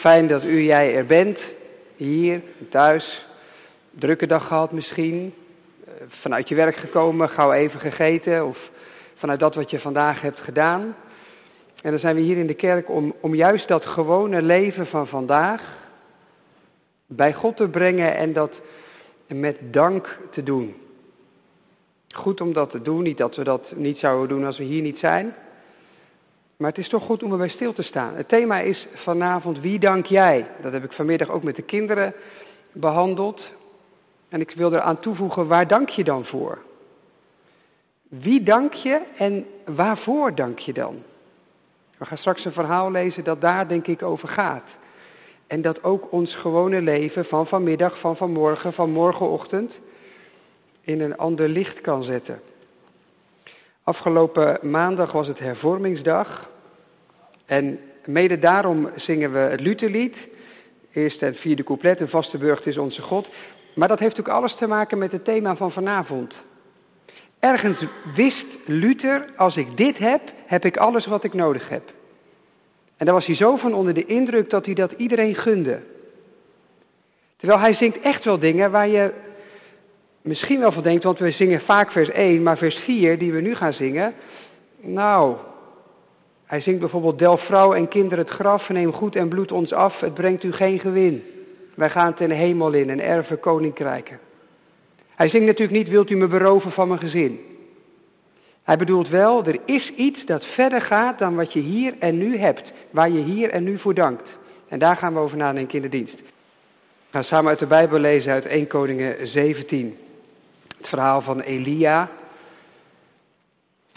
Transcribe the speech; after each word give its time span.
Fijn 0.00 0.26
dat 0.26 0.44
u 0.44 0.62
jij 0.62 0.94
er 0.94 1.06
bent, 1.06 1.38
hier, 1.96 2.42
thuis. 2.70 3.26
Drukke 3.90 4.26
dag 4.26 4.46
gehad 4.46 4.72
misschien. 4.72 5.34
Eh, 5.84 5.92
vanuit 6.08 6.48
je 6.48 6.54
werk 6.54 6.76
gekomen, 6.76 7.28
gauw 7.28 7.52
even 7.52 7.80
gegeten. 7.80 8.46
Of 8.46 8.58
vanuit 9.14 9.40
dat 9.40 9.54
wat 9.54 9.70
je 9.70 9.80
vandaag 9.80 10.20
hebt 10.20 10.38
gedaan. 10.38 10.96
En 11.82 11.90
dan 11.90 12.00
zijn 12.00 12.14
we 12.14 12.20
hier 12.20 12.36
in 12.36 12.46
de 12.46 12.54
kerk 12.54 12.90
om, 12.90 13.14
om 13.20 13.34
juist 13.34 13.68
dat 13.68 13.84
gewone 13.84 14.42
leven 14.42 14.86
van 14.86 15.06
vandaag 15.06 15.62
bij 17.06 17.34
God 17.34 17.56
te 17.56 17.68
brengen 17.68 18.16
en 18.16 18.32
dat 18.32 18.52
met 19.26 19.56
dank 19.60 20.18
te 20.30 20.42
doen. 20.42 20.74
Goed 22.08 22.40
om 22.40 22.52
dat 22.52 22.70
te 22.70 22.82
doen, 22.82 23.02
niet 23.02 23.18
dat 23.18 23.36
we 23.36 23.44
dat 23.44 23.72
niet 23.74 23.98
zouden 23.98 24.28
doen 24.28 24.46
als 24.46 24.58
we 24.58 24.64
hier 24.64 24.82
niet 24.82 24.98
zijn. 24.98 25.34
Maar 26.60 26.70
het 26.70 26.78
is 26.78 26.88
toch 26.88 27.04
goed 27.04 27.22
om 27.22 27.32
erbij 27.32 27.48
stil 27.48 27.72
te 27.72 27.82
staan. 27.82 28.16
Het 28.16 28.28
thema 28.28 28.60
is 28.60 28.86
vanavond 28.94 29.60
wie 29.60 29.78
dank 29.78 30.06
jij? 30.06 30.46
Dat 30.62 30.72
heb 30.72 30.84
ik 30.84 30.92
vanmiddag 30.92 31.28
ook 31.28 31.42
met 31.42 31.56
de 31.56 31.62
kinderen 31.62 32.14
behandeld. 32.72 33.42
En 34.28 34.40
ik 34.40 34.50
wil 34.50 34.72
eraan 34.72 35.00
toevoegen, 35.00 35.46
waar 35.46 35.68
dank 35.68 35.88
je 35.88 36.04
dan 36.04 36.24
voor? 36.24 36.58
Wie 38.08 38.42
dank 38.42 38.72
je 38.74 39.00
en 39.16 39.46
waarvoor 39.64 40.34
dank 40.34 40.58
je 40.58 40.72
dan? 40.72 41.02
We 41.98 42.04
gaan 42.04 42.18
straks 42.18 42.44
een 42.44 42.52
verhaal 42.52 42.90
lezen 42.90 43.24
dat 43.24 43.40
daar 43.40 43.68
denk 43.68 43.86
ik 43.86 44.02
over 44.02 44.28
gaat. 44.28 44.68
En 45.46 45.62
dat 45.62 45.82
ook 45.82 46.12
ons 46.12 46.36
gewone 46.36 46.80
leven 46.80 47.24
van 47.24 47.46
vanmiddag, 47.46 48.00
van 48.00 48.16
vanmorgen, 48.16 48.72
van 48.72 48.90
morgenochtend 48.90 49.72
in 50.80 51.00
een 51.00 51.16
ander 51.16 51.48
licht 51.48 51.80
kan 51.80 52.02
zetten. 52.02 52.40
Afgelopen 53.84 54.58
maandag 54.62 55.12
was 55.12 55.26
het 55.26 55.38
hervormingsdag. 55.38 56.50
En 57.46 57.78
mede 58.04 58.38
daarom 58.38 58.90
zingen 58.96 59.32
we 59.32 59.38
het 59.38 59.60
Lutherlied. 59.60 60.16
Eerst 60.92 61.20
het 61.20 61.36
vierde 61.36 61.64
couplet, 61.64 62.00
een 62.00 62.08
vaste 62.08 62.38
burcht 62.38 62.66
is 62.66 62.78
onze 62.78 63.02
God. 63.02 63.28
Maar 63.74 63.88
dat 63.88 63.98
heeft 63.98 64.20
ook 64.20 64.28
alles 64.28 64.54
te 64.56 64.66
maken 64.66 64.98
met 64.98 65.12
het 65.12 65.24
thema 65.24 65.56
van 65.56 65.72
vanavond. 65.72 66.34
Ergens 67.40 67.84
wist 68.14 68.46
Luther, 68.66 69.28
als 69.36 69.56
ik 69.56 69.76
dit 69.76 69.98
heb, 69.98 70.20
heb 70.46 70.64
ik 70.64 70.76
alles 70.76 71.06
wat 71.06 71.24
ik 71.24 71.34
nodig 71.34 71.68
heb. 71.68 71.82
En 72.96 73.06
daar 73.06 73.14
was 73.14 73.26
hij 73.26 73.36
zo 73.36 73.56
van 73.56 73.74
onder 73.74 73.94
de 73.94 74.06
indruk 74.06 74.50
dat 74.50 74.64
hij 74.64 74.74
dat 74.74 74.92
iedereen 74.92 75.34
gunde. 75.34 75.80
Terwijl 77.36 77.60
hij 77.60 77.74
zingt 77.74 78.00
echt 78.00 78.24
wel 78.24 78.38
dingen 78.38 78.70
waar 78.70 78.88
je 78.88 79.12
misschien 80.22 80.60
wel 80.60 80.72
van 80.72 80.82
denkt, 80.82 81.04
want 81.04 81.18
we 81.18 81.30
zingen 81.30 81.60
vaak 81.60 81.90
vers 81.90 82.10
1, 82.10 82.42
maar 82.42 82.58
vers 82.58 82.76
4 82.76 83.18
die 83.18 83.32
we 83.32 83.40
nu 83.40 83.54
gaan 83.54 83.72
zingen. 83.72 84.14
Nou, 84.80 85.36
hij 86.46 86.60
zingt 86.60 86.80
bijvoorbeeld, 86.80 87.18
del 87.18 87.36
vrouw 87.36 87.74
en 87.74 87.88
kinderen 87.88 88.24
het 88.24 88.34
graf, 88.34 88.68
neem 88.68 88.92
goed 88.92 89.16
en 89.16 89.28
bloed 89.28 89.52
ons 89.52 89.72
af, 89.72 90.00
het 90.00 90.14
brengt 90.14 90.42
u 90.42 90.52
geen 90.52 90.78
gewin. 90.78 91.22
Wij 91.74 91.90
gaan 91.90 92.14
ten 92.14 92.30
hemel 92.30 92.72
in 92.72 92.90
en 92.90 93.00
erven 93.00 93.40
koninkrijken. 93.40 94.18
Hij 95.14 95.28
zingt 95.28 95.46
natuurlijk 95.46 95.78
niet, 95.78 95.88
wilt 95.88 96.10
u 96.10 96.16
me 96.16 96.26
beroven 96.26 96.70
van 96.70 96.88
mijn 96.88 97.00
gezin. 97.00 97.40
Hij 98.62 98.76
bedoelt 98.76 99.08
wel, 99.08 99.44
er 99.44 99.58
is 99.64 99.90
iets 99.96 100.24
dat 100.24 100.44
verder 100.44 100.80
gaat 100.80 101.18
dan 101.18 101.36
wat 101.36 101.52
je 101.52 101.60
hier 101.60 101.94
en 101.98 102.18
nu 102.18 102.38
hebt, 102.38 102.72
waar 102.90 103.10
je 103.10 103.22
hier 103.22 103.50
en 103.50 103.64
nu 103.64 103.78
voor 103.78 103.94
dankt. 103.94 104.28
En 104.68 104.78
daar 104.78 104.96
gaan 104.96 105.14
we 105.14 105.20
over 105.20 105.36
nadenken 105.36 105.74
in 105.74 105.82
de 105.82 105.88
dienst. 105.88 106.16
We 106.16 107.16
gaan 107.16 107.24
samen 107.24 107.50
uit 107.50 107.58
de 107.58 107.66
Bijbel 107.66 107.98
lezen 107.98 108.32
uit 108.32 108.46
1 108.46 108.66
Koningen 108.66 109.26
17. 109.26 109.96
Het 110.80 110.88
verhaal 110.88 111.20
van 111.20 111.40
Elia. 111.40 112.08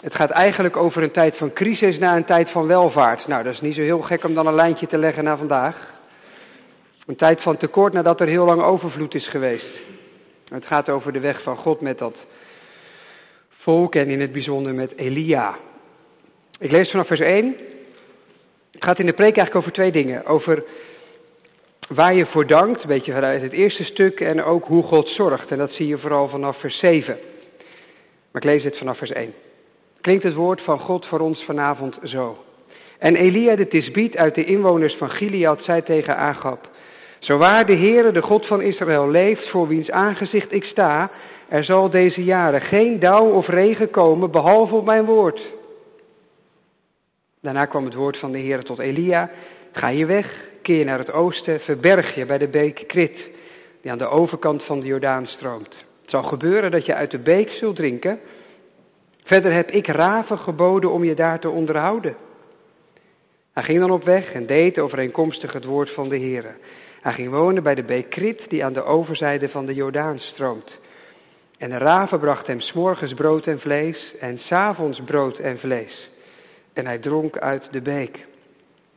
Het 0.00 0.14
gaat 0.14 0.30
eigenlijk 0.30 0.76
over 0.76 1.02
een 1.02 1.10
tijd 1.10 1.36
van 1.36 1.52
crisis 1.52 1.98
naar 1.98 2.16
een 2.16 2.24
tijd 2.24 2.50
van 2.50 2.66
welvaart. 2.66 3.26
Nou, 3.26 3.42
dat 3.42 3.52
is 3.52 3.60
niet 3.60 3.74
zo 3.74 3.80
heel 3.80 4.00
gek 4.00 4.24
om 4.24 4.34
dan 4.34 4.46
een 4.46 4.54
lijntje 4.54 4.86
te 4.86 4.98
leggen 4.98 5.24
naar 5.24 5.36
vandaag. 5.36 5.92
Een 7.06 7.16
tijd 7.16 7.42
van 7.42 7.56
tekort 7.56 7.92
nadat 7.92 8.20
er 8.20 8.26
heel 8.26 8.44
lang 8.44 8.62
overvloed 8.62 9.14
is 9.14 9.28
geweest. 9.28 9.80
Het 10.48 10.64
gaat 10.64 10.88
over 10.88 11.12
de 11.12 11.20
weg 11.20 11.42
van 11.42 11.56
God 11.56 11.80
met 11.80 11.98
dat 11.98 12.16
volk 13.48 13.94
en 13.94 14.08
in 14.08 14.20
het 14.20 14.32
bijzonder 14.32 14.74
met 14.74 14.96
Elia. 14.96 15.56
Ik 16.58 16.70
lees 16.70 16.90
vanaf 16.90 17.06
vers 17.06 17.20
1. 17.20 17.56
Het 18.72 18.84
gaat 18.84 18.98
in 18.98 19.06
de 19.06 19.12
preek 19.12 19.36
eigenlijk 19.36 19.56
over 19.56 19.72
twee 19.72 19.92
dingen. 19.92 20.26
Over 20.26 20.64
waar 21.88 22.14
je 22.14 22.26
voor 22.26 22.46
dankt, 22.46 22.82
een 22.82 22.88
beetje 22.88 23.12
vanuit 23.12 23.42
het 23.42 23.52
eerste 23.52 23.84
stuk, 23.84 24.20
en 24.20 24.42
ook 24.42 24.64
hoe 24.64 24.82
God 24.82 25.08
zorgt. 25.08 25.50
En 25.50 25.58
dat 25.58 25.72
zie 25.72 25.86
je 25.86 25.98
vooral 25.98 26.28
vanaf 26.28 26.60
vers 26.60 26.78
7. 26.78 27.18
Maar 28.32 28.42
ik 28.42 28.48
lees 28.48 28.64
het 28.64 28.78
vanaf 28.78 28.98
vers 28.98 29.12
1. 29.12 29.34
Klinkt 30.00 30.22
het 30.22 30.34
woord 30.34 30.60
van 30.60 30.78
God 30.78 31.06
voor 31.06 31.20
ons 31.20 31.44
vanavond 31.44 31.98
zo. 32.02 32.44
En 32.98 33.16
Elia 33.16 33.56
de 33.56 33.68
Tisbiet 33.68 34.16
uit 34.16 34.34
de 34.34 34.44
inwoners 34.44 34.94
van 34.94 35.10
Gilead 35.10 35.64
zei 35.64 35.82
tegen 35.82 36.16
Agab, 36.16 36.68
Zo 37.18 37.38
waar 37.38 37.66
de 37.66 37.76
Heere, 37.76 38.12
de 38.12 38.22
God 38.22 38.46
van 38.46 38.60
Israël, 38.60 39.10
leeft, 39.10 39.50
voor 39.50 39.68
wiens 39.68 39.90
aangezicht 39.90 40.52
ik 40.52 40.64
sta, 40.64 41.10
er 41.48 41.64
zal 41.64 41.90
deze 41.90 42.24
jaren 42.24 42.60
geen 42.60 42.98
dauw 42.98 43.30
of 43.30 43.46
regen 43.46 43.90
komen, 43.90 44.30
behalve 44.30 44.74
op 44.74 44.84
mijn 44.84 45.04
woord. 45.04 45.40
Daarna 47.40 47.64
kwam 47.64 47.84
het 47.84 47.94
woord 47.94 48.18
van 48.18 48.32
de 48.32 48.38
Heer 48.38 48.62
tot 48.62 48.78
Elia. 48.78 49.30
Ga 49.72 49.88
je 49.88 50.06
weg, 50.06 50.48
keer 50.64 50.84
naar 50.84 50.98
het 50.98 51.12
oosten, 51.12 51.60
verberg 51.60 52.14
je 52.14 52.26
bij 52.26 52.38
de 52.38 52.48
beek 52.48 52.84
Krit, 52.86 53.30
die 53.82 53.90
aan 53.90 53.98
de 53.98 54.06
overkant 54.06 54.62
van 54.62 54.80
de 54.80 54.86
Jordaan 54.86 55.26
stroomt. 55.26 55.74
Het 56.02 56.10
zal 56.10 56.22
gebeuren 56.22 56.70
dat 56.70 56.86
je 56.86 56.94
uit 56.94 57.10
de 57.10 57.18
beek 57.18 57.50
zult 57.50 57.76
drinken. 57.76 58.20
Verder 59.24 59.52
heb 59.52 59.70
ik 59.70 59.86
raven 59.86 60.38
geboden 60.38 60.90
om 60.90 61.04
je 61.04 61.14
daar 61.14 61.40
te 61.40 61.48
onderhouden. 61.48 62.16
Hij 63.52 63.62
ging 63.62 63.80
dan 63.80 63.90
op 63.90 64.04
weg 64.04 64.32
en 64.32 64.46
deed 64.46 64.78
overeenkomstig 64.78 65.52
het 65.52 65.64
woord 65.64 65.90
van 65.90 66.08
de 66.08 66.16
Heer. 66.16 66.56
Hij 67.00 67.12
ging 67.12 67.30
wonen 67.30 67.62
bij 67.62 67.74
de 67.74 67.82
beek 67.84 68.10
Krit, 68.10 68.40
die 68.48 68.64
aan 68.64 68.72
de 68.72 68.82
overzijde 68.82 69.48
van 69.48 69.66
de 69.66 69.74
Jordaan 69.74 70.18
stroomt. 70.18 70.78
En 71.58 71.70
de 71.70 71.78
raven 71.78 72.18
bracht 72.18 72.46
hem 72.46 72.60
s'morgens 72.60 73.14
brood 73.14 73.46
en 73.46 73.60
vlees 73.60 74.14
en 74.20 74.38
s'avonds 74.38 75.00
brood 75.00 75.38
en 75.38 75.58
vlees. 75.58 76.10
En 76.72 76.86
hij 76.86 76.98
dronk 76.98 77.38
uit 77.38 77.68
de 77.70 77.80
beek. 77.80 78.18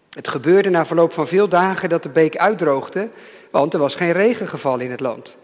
Het 0.09 0.27
gebeurde 0.27 0.69
na 0.69 0.85
verloop 0.85 1.13
van 1.13 1.27
veel 1.27 1.47
dagen 1.47 1.89
dat 1.89 2.03
de 2.03 2.09
beek 2.09 2.37
uitdroogde, 2.37 3.09
want 3.51 3.73
er 3.73 3.79
was 3.79 3.95
geen 3.95 4.11
regen 4.11 4.47
gevallen 4.47 4.85
in 4.85 4.91
het 4.91 4.99
land. 4.99 5.35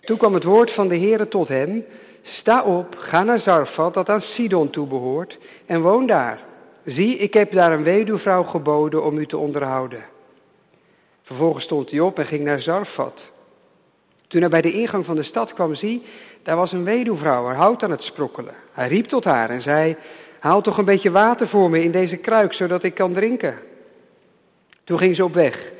Toen 0.00 0.18
kwam 0.18 0.34
het 0.34 0.44
woord 0.44 0.74
van 0.74 0.88
de 0.88 0.98
Heere 0.98 1.28
tot 1.28 1.48
hem, 1.48 1.84
sta 2.22 2.62
op, 2.62 2.94
ga 2.98 3.22
naar 3.22 3.40
Zarfat, 3.40 3.94
dat 3.94 4.08
aan 4.08 4.20
Sidon 4.20 4.70
toebehoort, 4.70 5.38
en 5.66 5.80
woon 5.80 6.06
daar. 6.06 6.40
Zie, 6.84 7.16
ik 7.16 7.34
heb 7.34 7.52
daar 7.52 7.72
een 7.72 7.82
weduwvrouw 7.82 8.42
geboden 8.42 9.04
om 9.04 9.18
u 9.18 9.26
te 9.26 9.36
onderhouden. 9.36 10.04
Vervolgens 11.22 11.64
stond 11.64 11.90
hij 11.90 12.00
op 12.00 12.18
en 12.18 12.26
ging 12.26 12.44
naar 12.44 12.60
Zarfat. 12.60 13.20
Toen 14.28 14.40
hij 14.40 14.50
bij 14.50 14.60
de 14.60 14.72
ingang 14.72 15.04
van 15.04 15.16
de 15.16 15.22
stad 15.22 15.52
kwam, 15.52 15.74
zie, 15.74 16.02
daar 16.42 16.56
was 16.56 16.72
een 16.72 16.84
weduwvrouw, 16.84 17.44
haar 17.44 17.56
hout 17.56 17.82
aan 17.82 17.90
het 17.90 18.02
sprokkelen. 18.02 18.54
Hij 18.72 18.88
riep 18.88 19.06
tot 19.06 19.24
haar 19.24 19.50
en 19.50 19.62
zei, 19.62 19.96
haal 20.44 20.60
toch 20.60 20.78
een 20.78 20.84
beetje 20.84 21.10
water 21.10 21.48
voor 21.48 21.70
me 21.70 21.82
in 21.82 21.90
deze 21.90 22.16
kruik, 22.16 22.52
zodat 22.52 22.82
ik 22.82 22.94
kan 22.94 23.12
drinken. 23.12 23.54
Toen 24.84 24.98
ging 24.98 25.16
ze 25.16 25.24
op 25.24 25.34
weg. 25.34 25.72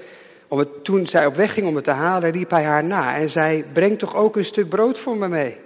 Het, 0.48 0.84
toen 0.84 1.06
zij 1.06 1.26
op 1.26 1.34
weg 1.34 1.52
ging 1.52 1.66
om 1.66 1.74
het 1.74 1.84
te 1.84 1.90
halen, 1.90 2.30
riep 2.30 2.50
hij 2.50 2.64
haar 2.64 2.84
na 2.84 3.16
en 3.16 3.30
zei, 3.30 3.64
breng 3.72 3.98
toch 3.98 4.16
ook 4.16 4.36
een 4.36 4.44
stuk 4.44 4.68
brood 4.68 4.98
voor 4.98 5.16
me 5.16 5.28
mee. 5.28 5.56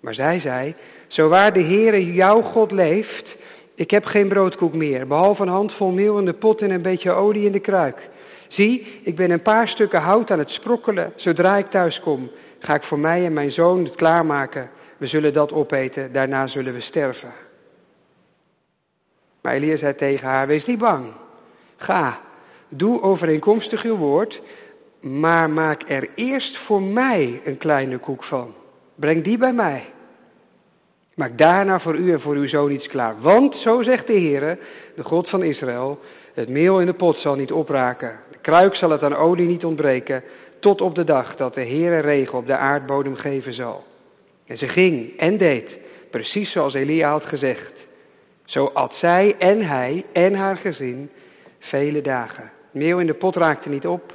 Maar 0.00 0.14
zij 0.14 0.40
zei, 0.40 0.74
zo 1.06 1.28
waar 1.28 1.52
de 1.52 1.62
Heere 1.62 2.12
jouw 2.12 2.42
God 2.42 2.70
leeft, 2.70 3.36
ik 3.74 3.90
heb 3.90 4.04
geen 4.04 4.28
broodkoek 4.28 4.74
meer, 4.74 5.06
behalve 5.06 5.42
een 5.42 5.48
handvol 5.48 5.90
meel 5.90 6.18
in 6.18 6.24
de 6.24 6.32
pot 6.32 6.60
en 6.60 6.70
een 6.70 6.82
beetje 6.82 7.10
olie 7.10 7.46
in 7.46 7.52
de 7.52 7.60
kruik. 7.60 8.08
Zie, 8.48 9.00
ik 9.02 9.16
ben 9.16 9.30
een 9.30 9.42
paar 9.42 9.68
stukken 9.68 10.00
hout 10.00 10.30
aan 10.30 10.38
het 10.38 10.50
sprokkelen. 10.50 11.12
Zodra 11.16 11.56
ik 11.56 11.66
thuis 11.66 12.00
kom, 12.00 12.30
ga 12.58 12.74
ik 12.74 12.82
voor 12.82 12.98
mij 12.98 13.24
en 13.24 13.32
mijn 13.32 13.50
zoon 13.50 13.84
het 13.84 13.94
klaarmaken. 13.94 14.70
We 14.96 15.06
zullen 15.06 15.32
dat 15.32 15.52
opeten, 15.52 16.12
daarna 16.12 16.46
zullen 16.46 16.74
we 16.74 16.80
sterven. 16.80 17.45
Maar 19.46 19.54
Elia 19.54 19.76
zei 19.76 19.94
tegen 19.94 20.28
haar, 20.28 20.46
wees 20.46 20.64
niet 20.64 20.78
bang. 20.78 21.06
Ga, 21.76 22.20
doe 22.68 23.02
overeenkomstig 23.02 23.82
uw 23.82 23.96
woord, 23.96 24.40
maar 25.00 25.50
maak 25.50 25.82
er 25.88 26.08
eerst 26.14 26.58
voor 26.58 26.82
mij 26.82 27.40
een 27.44 27.56
kleine 27.56 27.98
koek 27.98 28.24
van. 28.24 28.54
Breng 28.94 29.24
die 29.24 29.38
bij 29.38 29.52
mij. 29.52 29.84
Maak 31.14 31.38
daarna 31.38 31.80
voor 31.80 31.94
u 31.94 32.12
en 32.12 32.20
voor 32.20 32.34
uw 32.34 32.48
zoon 32.48 32.70
iets 32.70 32.86
klaar. 32.86 33.20
Want, 33.20 33.54
zo 33.54 33.82
zegt 33.82 34.06
de 34.06 34.12
Heer, 34.12 34.58
de 34.94 35.04
God 35.04 35.28
van 35.28 35.42
Israël, 35.42 35.98
het 36.34 36.48
meel 36.48 36.80
in 36.80 36.86
de 36.86 36.94
pot 36.94 37.16
zal 37.16 37.34
niet 37.34 37.52
opraken. 37.52 38.18
De 38.30 38.38
kruik 38.38 38.74
zal 38.74 38.90
het 38.90 39.02
aan 39.02 39.16
olie 39.16 39.46
niet 39.46 39.64
ontbreken. 39.64 40.22
Tot 40.60 40.80
op 40.80 40.94
de 40.94 41.04
dag 41.04 41.36
dat 41.36 41.54
de 41.54 41.66
Heere 41.66 41.98
regen 41.98 42.38
op 42.38 42.46
de 42.46 42.56
aardbodem 42.56 43.14
geven 43.14 43.52
zal. 43.52 43.84
En 44.46 44.58
ze 44.58 44.68
ging 44.68 45.18
en 45.18 45.36
deed, 45.36 45.70
precies 46.10 46.52
zoals 46.52 46.74
Elia 46.74 47.10
had 47.10 47.24
gezegd. 47.24 47.85
Zo 48.46 48.64
at 48.64 48.92
zij 48.94 49.34
en 49.38 49.66
hij 49.66 50.04
en 50.12 50.34
haar 50.34 50.56
gezin 50.56 51.10
vele 51.58 52.02
dagen. 52.02 52.50
Meel 52.70 52.98
in 52.98 53.06
de 53.06 53.14
pot 53.14 53.36
raakte 53.36 53.68
niet 53.68 53.86
op. 53.86 54.14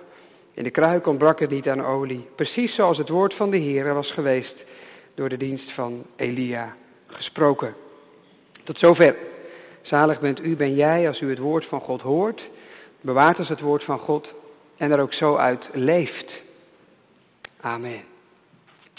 In 0.54 0.64
de 0.64 0.72
kruik 0.72 1.08
ontbrak 1.08 1.40
het 1.40 1.50
niet 1.50 1.70
aan 1.70 1.86
olie. 1.86 2.28
Precies 2.36 2.76
zoals 2.76 2.98
het 2.98 3.10
woord 3.10 3.34
van 3.34 3.50
de 3.50 3.58
Heer 3.58 3.94
was 3.94 4.12
geweest 4.12 4.56
door 5.16 5.30
de 5.30 5.38
dienst 5.38 5.72
van 5.72 6.06
Elia 6.16 6.76
gesproken. 7.08 7.74
Tot 8.64 8.78
zover. 8.78 9.16
Zalig 9.82 10.20
bent 10.20 10.44
u, 10.44 10.56
ben 10.56 10.76
jij, 10.76 11.08
als 11.08 11.22
u 11.22 11.30
het 11.30 11.40
woord 11.40 11.66
van 11.66 11.82
God 11.82 12.02
hoort, 12.02 12.50
bewaart 13.02 13.38
als 13.38 13.50
het 13.50 13.60
woord 13.60 13.84
van 13.84 14.00
God 14.00 14.34
en 14.78 14.92
er 14.92 15.00
ook 15.00 15.14
zo 15.14 15.36
uit 15.36 15.70
leeft. 15.72 16.32
Amen. 17.62 18.02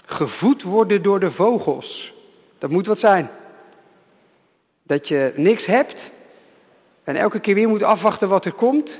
Gevoed 0.06 0.62
worden 0.62 1.02
door 1.02 1.20
de 1.20 1.32
vogels. 1.32 2.12
Dat 2.58 2.70
moet 2.70 2.86
wat 2.86 2.98
zijn. 2.98 3.30
Dat 4.92 5.08
je 5.08 5.32
niks 5.36 5.66
hebt 5.66 5.96
en 7.04 7.16
elke 7.16 7.40
keer 7.40 7.54
weer 7.54 7.68
moet 7.68 7.82
afwachten 7.82 8.28
wat 8.28 8.44
er 8.44 8.52
komt. 8.52 8.90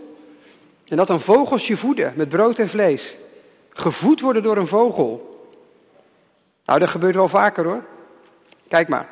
En 0.89 0.97
dat 0.97 1.07
dan 1.07 1.21
vogels 1.21 1.67
je 1.67 1.77
voeden 1.77 2.13
met 2.17 2.29
brood 2.29 2.59
en 2.59 2.69
vlees. 2.69 3.15
Gevoed 3.71 4.21
worden 4.21 4.43
door 4.43 4.57
een 4.57 4.69
vogel. 4.69 5.41
Nou, 6.65 6.79
dat 6.79 6.89
gebeurt 6.89 7.15
wel 7.15 7.29
vaker 7.29 7.65
hoor. 7.65 7.85
Kijk 8.69 8.89
maar. 8.89 9.09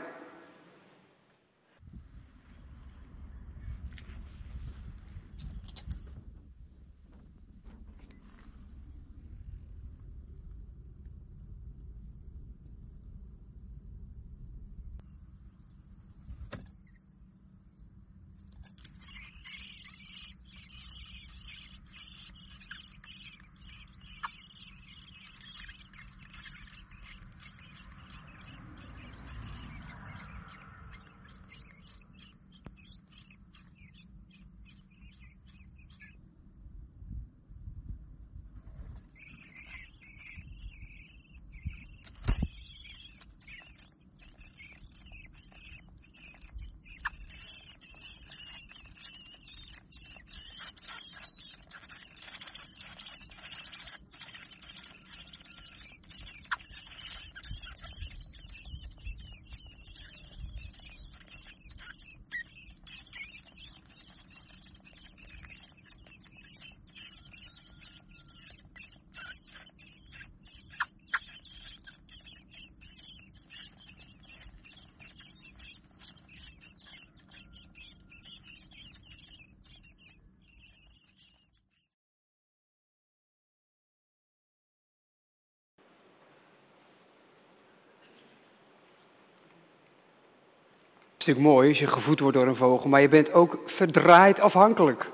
Het 91.21 91.29
is 91.29 91.35
natuurlijk 91.35 91.57
mooi 91.57 91.69
als 91.69 91.79
je 91.79 91.87
gevoed 91.87 92.21
wordt 92.21 92.37
door 92.37 92.47
een 92.47 92.57
vogel, 92.57 92.89
maar 92.89 93.01
je 93.01 93.09
bent 93.09 93.33
ook 93.33 93.59
verdraaid 93.67 94.41
afhankelijk. 94.41 95.07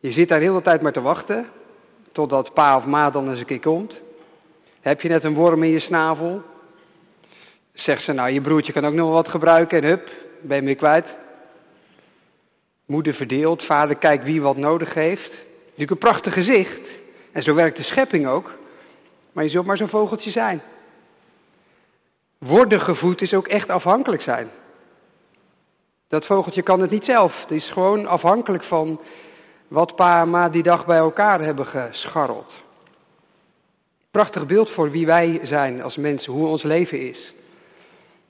Je 0.00 0.12
zit 0.12 0.28
daar 0.28 0.40
heel 0.40 0.54
de 0.54 0.62
tijd 0.62 0.82
maar 0.82 0.92
te 0.92 1.00
wachten, 1.00 1.46
totdat 2.12 2.54
pa 2.54 2.76
of 2.76 2.84
ma 2.84 3.10
dan 3.10 3.30
eens 3.30 3.38
een 3.38 3.46
keer 3.46 3.60
komt. 3.60 3.94
Heb 4.80 5.00
je 5.00 5.08
net 5.08 5.24
een 5.24 5.34
worm 5.34 5.62
in 5.62 5.70
je 5.70 5.80
snavel? 5.80 6.42
Zegt 7.72 8.04
ze, 8.04 8.12
nou 8.12 8.30
je 8.30 8.40
broertje 8.40 8.72
kan 8.72 8.84
ook 8.84 8.92
nog 8.92 9.10
wat 9.10 9.28
gebruiken 9.28 9.82
en 9.82 9.88
hup, 9.88 10.08
ben 10.42 10.56
je 10.56 10.62
weer 10.62 10.76
kwijt. 10.76 11.06
Moeder 12.86 13.14
verdeelt, 13.14 13.64
vader 13.64 13.96
kijkt 13.96 14.24
wie 14.24 14.42
wat 14.42 14.56
nodig 14.56 14.94
heeft. 14.94 15.30
Natuurlijk 15.64 15.90
een 15.90 15.98
prachtig 15.98 16.32
gezicht. 16.32 16.80
En 17.32 17.42
zo 17.42 17.54
werkt 17.54 17.76
de 17.76 17.82
schepping 17.82 18.26
ook. 18.26 18.50
Maar 19.32 19.44
je 19.44 19.50
zult 19.50 19.66
maar 19.66 19.76
zo'n 19.76 19.88
vogeltje 19.88 20.30
zijn. 20.30 20.62
Worden 22.46 22.80
gevoed 22.80 23.20
is 23.20 23.34
ook 23.34 23.48
echt 23.48 23.68
afhankelijk 23.68 24.22
zijn. 24.22 24.50
Dat 26.08 26.26
vogeltje 26.26 26.62
kan 26.62 26.80
het 26.80 26.90
niet 26.90 27.04
zelf. 27.04 27.40
Het 27.40 27.50
is 27.50 27.70
gewoon 27.70 28.06
afhankelijk 28.06 28.64
van 28.64 29.00
wat 29.68 29.94
pa 29.94 30.20
en 30.20 30.30
ma 30.30 30.48
die 30.48 30.62
dag 30.62 30.86
bij 30.86 30.98
elkaar 30.98 31.40
hebben 31.40 31.66
gescharreld. 31.66 32.52
Prachtig 34.10 34.46
beeld 34.46 34.70
voor 34.70 34.90
wie 34.90 35.06
wij 35.06 35.40
zijn 35.42 35.82
als 35.82 35.96
mensen, 35.96 36.32
hoe 36.32 36.46
ons 36.46 36.62
leven 36.62 37.08
is. 37.08 37.34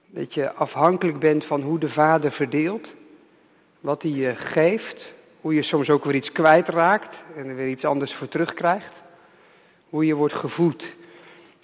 Dat 0.07 0.35
je 0.35 0.53
afhankelijk 0.53 1.19
bent 1.19 1.45
van 1.45 1.63
hoe 1.63 1.79
de 1.79 1.89
vader 1.89 2.33
verdeelt, 2.33 2.89
wat 3.81 4.03
hij 4.03 4.11
je 4.11 4.35
geeft, 4.35 5.13
hoe 5.41 5.55
je 5.55 5.63
soms 5.63 5.91
ook 5.91 6.05
weer 6.05 6.15
iets 6.15 6.33
kwijtraakt 6.33 7.17
en 7.37 7.47
er 7.47 7.57
weer 7.57 7.69
iets 7.69 7.85
anders 7.85 8.15
voor 8.15 8.29
terugkrijgt. 8.29 8.95
Hoe 9.89 10.07
je 10.07 10.15
wordt 10.15 10.35
gevoed. 10.35 10.85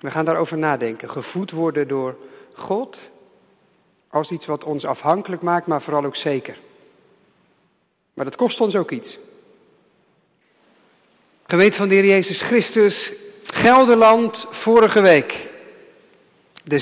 We 0.01 0.11
gaan 0.11 0.25
daarover 0.25 0.59
nadenken. 0.59 1.11
Gevoed 1.11 1.51
worden 1.51 1.89
door 1.89 2.17
God 2.56 2.97
als 4.11 4.31
iets 4.31 4.47
wat 4.47 4.64
ons 4.64 4.85
afhankelijk 4.85 5.43
maakt, 5.43 5.67
maar 5.67 5.82
vooral 5.82 6.05
ook 6.05 6.17
zeker. 6.17 6.56
Maar 8.14 8.25
dat 8.25 8.37
kost 8.37 8.61
ons 8.61 8.75
ook 8.75 8.91
iets. 8.91 9.19
Gemeente 11.47 11.76
van 11.76 11.88
de 11.88 11.94
Heer 11.94 12.05
Jezus 12.05 12.43
Christus, 12.43 13.11
Gelderland, 13.44 14.47
vorige 14.50 15.00
week. 15.00 15.47
De 16.64 16.81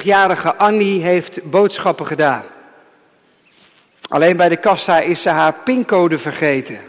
96-jarige 0.00 0.54
Annie 0.54 1.02
heeft 1.02 1.50
boodschappen 1.50 2.06
gedaan. 2.06 2.44
Alleen 4.08 4.36
bij 4.36 4.48
de 4.48 4.56
kassa 4.56 5.00
is 5.00 5.22
ze 5.22 5.28
haar 5.28 5.54
pincode 5.64 6.18
vergeten. 6.18 6.80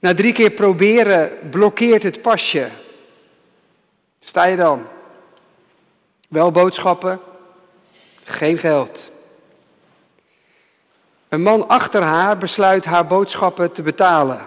Na 0.00 0.14
drie 0.14 0.32
keer 0.32 0.50
proberen 0.50 1.30
blokkeert 1.50 2.02
het 2.02 2.22
pasje. 2.22 2.70
Sta 4.20 4.44
je 4.44 4.56
dan? 4.56 4.86
Wel 6.28 6.50
boodschappen, 6.50 7.20
geen 8.24 8.58
geld. 8.58 8.98
Een 11.28 11.42
man 11.42 11.68
achter 11.68 12.02
haar 12.02 12.38
besluit 12.38 12.84
haar 12.84 13.06
boodschappen 13.06 13.72
te 13.72 13.82
betalen. 13.82 14.40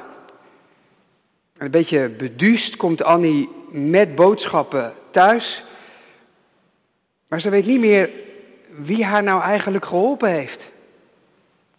Een 1.57 1.71
beetje 1.71 2.09
beduust 2.09 2.75
komt 2.75 3.03
Annie 3.03 3.49
met 3.71 4.15
boodschappen 4.15 4.93
thuis. 5.11 5.63
Maar 7.27 7.39
ze 7.41 7.49
weet 7.49 7.65
niet 7.65 7.79
meer 7.79 8.09
wie 8.67 9.05
haar 9.05 9.23
nou 9.23 9.41
eigenlijk 9.41 9.85
geholpen 9.85 10.29
heeft. 10.29 10.59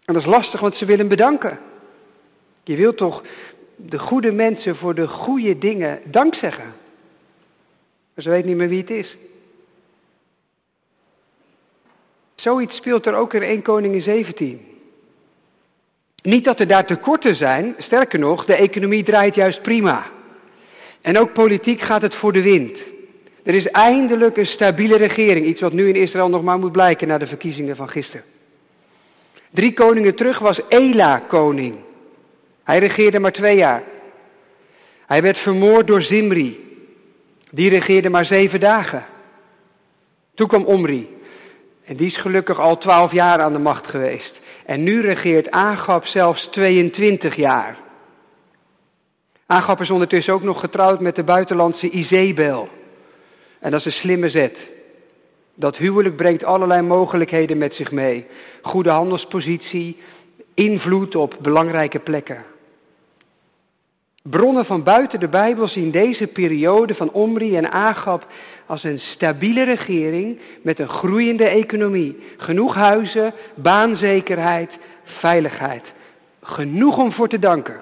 En 0.04 0.14
dat 0.14 0.22
is 0.22 0.28
lastig, 0.28 0.60
want 0.60 0.74
ze 0.74 0.84
wil 0.84 0.98
hem 0.98 1.08
bedanken. 1.08 1.58
Je 2.64 2.76
wilt 2.76 2.96
toch 2.96 3.22
de 3.76 3.98
goede 3.98 4.32
mensen 4.32 4.76
voor 4.76 4.94
de 4.94 5.08
goede 5.08 5.58
dingen 5.58 6.00
dank 6.04 6.34
zeggen. 6.34 6.72
Maar 8.14 8.24
ze 8.24 8.30
weet 8.30 8.44
niet 8.44 8.56
meer 8.56 8.68
wie 8.68 8.80
het 8.80 8.90
is. 8.90 9.16
Zoiets 12.40 12.76
speelt 12.76 13.06
er 13.06 13.14
ook 13.14 13.34
in 13.34 13.42
1 13.42 13.62
Koningin 13.62 14.02
17. 14.02 14.60
Niet 16.22 16.44
dat 16.44 16.60
er 16.60 16.66
daar 16.66 16.86
tekorten 16.86 17.34
zijn, 17.34 17.74
sterker 17.78 18.18
nog, 18.18 18.44
de 18.44 18.54
economie 18.54 19.04
draait 19.04 19.34
juist 19.34 19.62
prima. 19.62 20.06
En 21.00 21.18
ook 21.18 21.32
politiek 21.32 21.80
gaat 21.80 22.02
het 22.02 22.14
voor 22.14 22.32
de 22.32 22.42
wind. 22.42 22.78
Er 23.42 23.54
is 23.54 23.66
eindelijk 23.66 24.36
een 24.36 24.46
stabiele 24.46 24.96
regering, 24.96 25.46
iets 25.46 25.60
wat 25.60 25.72
nu 25.72 25.88
in 25.88 25.96
Israël 25.96 26.28
nog 26.28 26.42
maar 26.42 26.58
moet 26.58 26.72
blijken 26.72 27.08
na 27.08 27.18
de 27.18 27.26
verkiezingen 27.26 27.76
van 27.76 27.88
gisteren. 27.88 28.24
Drie 29.50 29.72
koningen 29.72 30.14
terug 30.14 30.38
was 30.38 30.60
Ela 30.68 31.18
koning. 31.18 31.74
Hij 32.64 32.78
regeerde 32.78 33.18
maar 33.18 33.32
twee 33.32 33.56
jaar. 33.56 33.82
Hij 35.06 35.22
werd 35.22 35.38
vermoord 35.38 35.86
door 35.86 36.02
Zimri. 36.02 36.68
Die 37.50 37.68
regeerde 37.68 38.08
maar 38.08 38.24
zeven 38.24 38.60
dagen. 38.60 39.04
Toen 40.34 40.48
kwam 40.48 40.64
Omri. 40.64 41.08
En 41.90 41.96
die 41.96 42.06
is 42.06 42.20
gelukkig 42.20 42.58
al 42.58 42.78
twaalf 42.78 43.12
jaar 43.12 43.40
aan 43.40 43.52
de 43.52 43.58
macht 43.58 43.86
geweest. 43.86 44.40
En 44.66 44.82
nu 44.82 45.00
regeert 45.00 45.50
Agap 45.50 46.04
zelfs 46.06 46.48
22 46.50 47.36
jaar. 47.36 47.78
Agap 49.46 49.80
is 49.80 49.90
ondertussen 49.90 50.34
ook 50.34 50.42
nog 50.42 50.60
getrouwd 50.60 51.00
met 51.00 51.14
de 51.14 51.22
buitenlandse 51.22 51.90
Izebel. 51.90 52.68
En 53.60 53.70
dat 53.70 53.80
is 53.80 53.86
een 53.86 54.00
slimme 54.00 54.28
zet. 54.28 54.56
Dat 55.54 55.76
huwelijk 55.76 56.16
brengt 56.16 56.44
allerlei 56.44 56.82
mogelijkheden 56.82 57.58
met 57.58 57.74
zich 57.74 57.90
mee. 57.90 58.26
Goede 58.62 58.90
handelspositie, 58.90 59.96
invloed 60.54 61.16
op 61.16 61.36
belangrijke 61.40 61.98
plekken. 61.98 62.44
Bronnen 64.22 64.64
van 64.64 64.82
buiten 64.82 65.20
de 65.20 65.28
Bijbel 65.28 65.68
zien 65.68 65.90
deze 65.90 66.26
periode 66.26 66.94
van 66.94 67.12
Omri 67.12 67.56
en 67.56 67.72
Agap 67.72 68.26
als 68.70 68.84
een 68.84 68.98
stabiele 68.98 69.62
regering 69.62 70.40
met 70.62 70.78
een 70.78 70.88
groeiende 70.88 71.44
economie. 71.44 72.16
Genoeg 72.36 72.74
huizen, 72.74 73.34
baanzekerheid, 73.54 74.70
veiligheid. 75.04 75.84
Genoeg 76.42 76.98
om 76.98 77.12
voor 77.12 77.28
te 77.28 77.38
danken. 77.38 77.80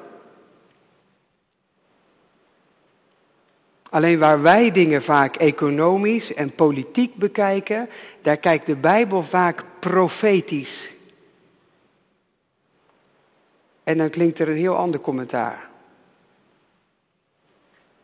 Alleen 3.91 4.19
waar 4.19 4.43
wij 4.43 4.71
dingen 4.71 5.03
vaak 5.03 5.37
economisch 5.37 6.35
en 6.35 6.55
politiek 6.55 7.15
bekijken, 7.15 7.89
daar 8.23 8.37
kijkt 8.37 8.67
de 8.67 8.77
Bijbel 8.77 9.23
vaak 9.23 9.65
profetisch. 9.81 10.91
En 13.85 13.99
dan 13.99 14.11
klinkt 14.11 14.39
er 14.39 14.49
een 14.49 14.57
heel 14.57 14.77
ander 14.77 15.01
commentaar. 15.01 15.69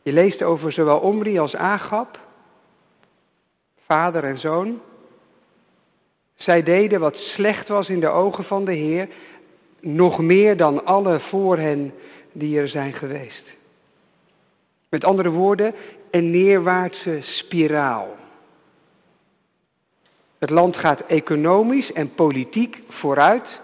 Je 0.03 0.13
leest 0.13 0.43
over 0.43 0.73
zowel 0.73 0.99
Omri 0.99 1.39
als 1.39 1.57
Agab, 1.57 2.23
vader 3.87 4.25
en 4.25 4.39
zoon. 4.39 4.81
Zij 6.35 6.63
deden 6.63 7.01
wat 7.01 7.15
slecht 7.15 7.69
was 7.69 7.89
in 7.89 8.01
de 8.01 8.09
ogen 8.09 8.45
van 8.45 8.65
de 8.65 8.73
Heer, 8.73 9.09
nog 9.81 10.19
meer 10.19 10.57
dan 10.57 10.85
alle 10.85 11.21
voor 11.21 11.59
hen 11.59 11.95
die 12.33 12.59
er 12.59 12.69
zijn 12.69 12.93
geweest. 12.93 13.45
Met 14.89 15.05
andere 15.05 15.31
woorden, 15.31 15.75
een 16.11 16.31
neerwaartse 16.31 17.19
spiraal. 17.23 18.09
Het 20.39 20.51
land 20.51 20.77
gaat 20.77 21.01
economisch 21.07 21.93
en 21.93 22.15
politiek 22.15 22.79
vooruit. 22.89 23.61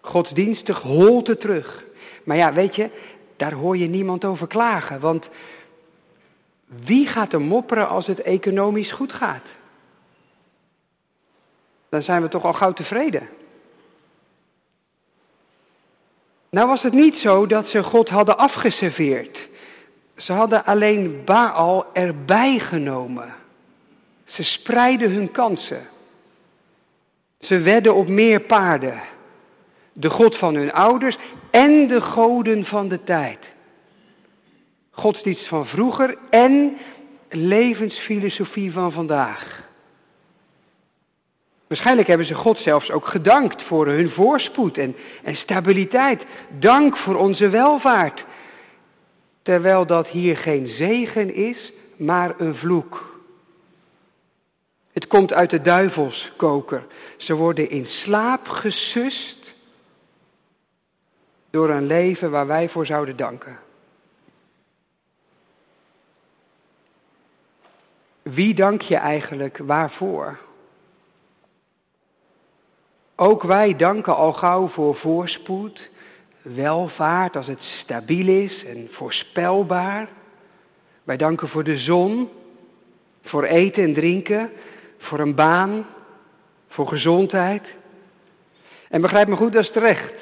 Godsdienstig 0.00 0.82
holte 0.82 1.36
terug. 1.36 1.84
Maar 2.24 2.36
ja, 2.36 2.52
weet 2.52 2.74
je, 2.74 2.90
daar 3.36 3.52
hoor 3.52 3.76
je 3.76 3.86
niemand 3.86 4.24
over 4.24 4.46
klagen. 4.46 5.00
Want 5.00 5.28
wie 6.84 7.06
gaat 7.06 7.32
er 7.32 7.40
mopperen 7.40 7.88
als 7.88 8.06
het 8.06 8.22
economisch 8.22 8.92
goed 8.92 9.12
gaat? 9.12 9.44
Dan 11.88 12.02
zijn 12.02 12.22
we 12.22 12.28
toch 12.28 12.44
al 12.44 12.52
gauw 12.52 12.72
tevreden. 12.72 13.28
Nou 16.50 16.68
was 16.68 16.82
het 16.82 16.92
niet 16.92 17.14
zo 17.14 17.46
dat 17.46 17.66
ze 17.66 17.82
God 17.82 18.08
hadden 18.08 18.38
afgeserveerd. 18.38 19.38
Ze 20.16 20.32
hadden 20.32 20.64
alleen 20.64 21.22
Baal 21.24 21.86
erbij 21.92 22.58
genomen. 22.58 23.34
Ze 24.24 24.42
spreidden 24.42 25.10
hun 25.10 25.30
kansen. 25.30 25.86
Ze 27.40 27.58
wedden 27.58 27.94
op 27.94 28.08
meer 28.08 28.40
paarden. 28.40 29.00
De 29.92 30.10
God 30.10 30.36
van 30.36 30.54
hun 30.54 30.72
ouders 30.72 31.16
en 31.50 31.86
de 31.88 32.00
goden 32.00 32.64
van 32.64 32.88
de 32.88 33.02
tijd. 33.04 33.38
Godsdienst 35.00 35.48
van 35.48 35.66
vroeger 35.66 36.16
en 36.30 36.76
levensfilosofie 37.28 38.72
van 38.72 38.92
vandaag. 38.92 39.68
Waarschijnlijk 41.66 42.08
hebben 42.08 42.26
ze 42.26 42.34
God 42.34 42.58
zelfs 42.58 42.90
ook 42.90 43.06
gedankt 43.06 43.62
voor 43.62 43.86
hun 43.86 44.10
voorspoed 44.10 44.78
en, 44.78 44.96
en 45.22 45.34
stabiliteit. 45.34 46.24
Dank 46.58 46.96
voor 46.96 47.14
onze 47.14 47.48
welvaart. 47.48 48.24
Terwijl 49.42 49.86
dat 49.86 50.06
hier 50.06 50.36
geen 50.36 50.66
zegen 50.66 51.34
is, 51.34 51.72
maar 51.96 52.34
een 52.38 52.54
vloek. 52.54 53.20
Het 54.92 55.06
komt 55.06 55.32
uit 55.32 55.50
de 55.50 55.60
duivelskoker. 55.60 56.86
Ze 57.16 57.34
worden 57.34 57.70
in 57.70 57.86
slaap 57.86 58.48
gesust 58.48 59.54
door 61.50 61.70
een 61.70 61.86
leven 61.86 62.30
waar 62.30 62.46
wij 62.46 62.68
voor 62.68 62.86
zouden 62.86 63.16
danken. 63.16 63.58
Wie 68.34 68.54
dank 68.54 68.82
je 68.82 68.96
eigenlijk 68.96 69.58
waarvoor? 69.58 70.38
Ook 73.16 73.42
wij 73.42 73.76
danken 73.76 74.16
al 74.16 74.32
gauw 74.32 74.68
voor 74.68 74.96
voorspoed, 74.96 75.90
welvaart 76.42 77.36
als 77.36 77.46
het 77.46 77.60
stabiel 77.60 78.28
is 78.28 78.64
en 78.64 78.88
voorspelbaar. 78.92 80.08
Wij 81.04 81.16
danken 81.16 81.48
voor 81.48 81.64
de 81.64 81.78
zon, 81.78 82.28
voor 83.22 83.44
eten 83.44 83.82
en 83.82 83.94
drinken, 83.94 84.50
voor 84.98 85.18
een 85.18 85.34
baan, 85.34 85.86
voor 86.68 86.88
gezondheid. 86.88 87.62
En 88.88 89.00
begrijp 89.00 89.28
me 89.28 89.36
goed, 89.36 89.52
dat 89.52 89.64
is 89.64 89.72
terecht. 89.72 90.14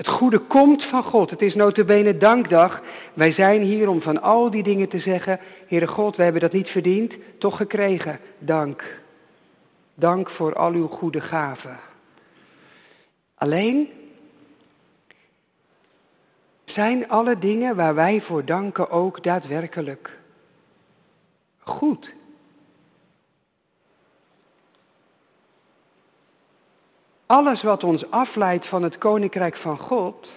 Het 0.00 0.08
goede 0.08 0.38
komt 0.38 0.84
van 0.84 1.02
God. 1.02 1.30
Het 1.30 1.42
is 1.42 1.54
notabene 1.54 2.16
dankdag. 2.16 2.80
Wij 3.14 3.32
zijn 3.32 3.62
hier 3.62 3.88
om 3.88 4.00
van 4.02 4.22
al 4.22 4.50
die 4.50 4.62
dingen 4.62 4.88
te 4.88 4.98
zeggen, 4.98 5.40
Heere 5.66 5.86
God, 5.86 6.16
we 6.16 6.22
hebben 6.22 6.40
dat 6.40 6.52
niet 6.52 6.68
verdiend, 6.68 7.14
toch 7.38 7.56
gekregen. 7.56 8.20
Dank. 8.38 9.00
Dank 9.94 10.30
voor 10.30 10.54
al 10.54 10.72
uw 10.72 10.86
goede 10.86 11.20
gaven. 11.20 11.78
Alleen 13.34 13.88
zijn 16.64 17.08
alle 17.08 17.38
dingen 17.38 17.76
waar 17.76 17.94
wij 17.94 18.20
voor 18.20 18.44
danken 18.44 18.90
ook 18.90 19.22
daadwerkelijk 19.22 20.18
goed. 21.58 22.12
Alles 27.30 27.62
wat 27.62 27.84
ons 27.84 28.10
afleidt 28.10 28.66
van 28.66 28.82
het 28.82 28.98
koninkrijk 28.98 29.56
van 29.56 29.78
God 29.78 30.28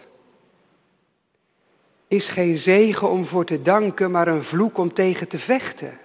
is 2.08 2.30
geen 2.30 2.58
zegen 2.58 3.10
om 3.10 3.26
voor 3.26 3.46
te 3.46 3.62
danken, 3.62 4.12
maar 4.12 4.28
een 4.28 4.44
vloek 4.44 4.78
om 4.78 4.94
tegen 4.94 5.28
te 5.28 5.40
vechten. 5.40 5.98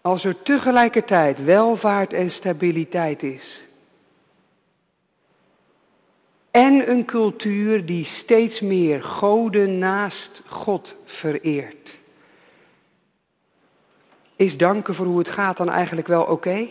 Als 0.00 0.24
er 0.24 0.42
tegelijkertijd 0.42 1.44
welvaart 1.44 2.12
en 2.12 2.30
stabiliteit 2.30 3.22
is, 3.22 3.60
en 6.50 6.90
een 6.90 7.04
cultuur 7.04 7.86
die 7.86 8.04
steeds 8.04 8.60
meer 8.60 9.02
goden 9.02 9.78
naast 9.78 10.42
God 10.46 10.94
vereert. 11.04 11.90
Is 14.36 14.56
danken 14.56 14.94
voor 14.94 15.06
hoe 15.06 15.18
het 15.18 15.28
gaat 15.28 15.56
dan 15.56 15.70
eigenlijk 15.70 16.06
wel 16.06 16.24
oké? 16.24 16.68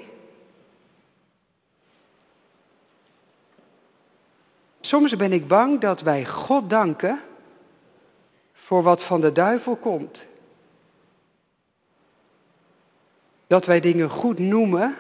Soms 4.85 5.15
ben 5.15 5.33
ik 5.33 5.47
bang 5.47 5.81
dat 5.81 6.01
wij 6.01 6.25
God 6.25 6.69
danken 6.69 7.19
voor 8.53 8.83
wat 8.83 9.03
van 9.03 9.21
de 9.21 9.31
duivel 9.31 9.75
komt. 9.75 10.17
Dat 13.47 13.65
wij 13.65 13.79
dingen 13.79 14.09
goed 14.09 14.39
noemen 14.39 14.95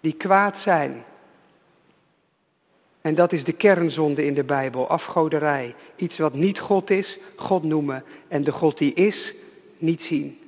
die 0.00 0.12
kwaad 0.12 0.54
zijn. 0.56 1.04
En 3.00 3.14
dat 3.14 3.32
is 3.32 3.44
de 3.44 3.52
kernzonde 3.52 4.24
in 4.24 4.34
de 4.34 4.44
Bijbel, 4.44 4.88
afgoderij. 4.88 5.74
Iets 5.96 6.18
wat 6.18 6.34
niet 6.34 6.58
God 6.58 6.90
is, 6.90 7.18
God 7.36 7.62
noemen. 7.62 8.04
En 8.28 8.44
de 8.44 8.52
God 8.52 8.78
die 8.78 8.94
is, 8.94 9.34
niet 9.78 10.00
zien. 10.00 10.38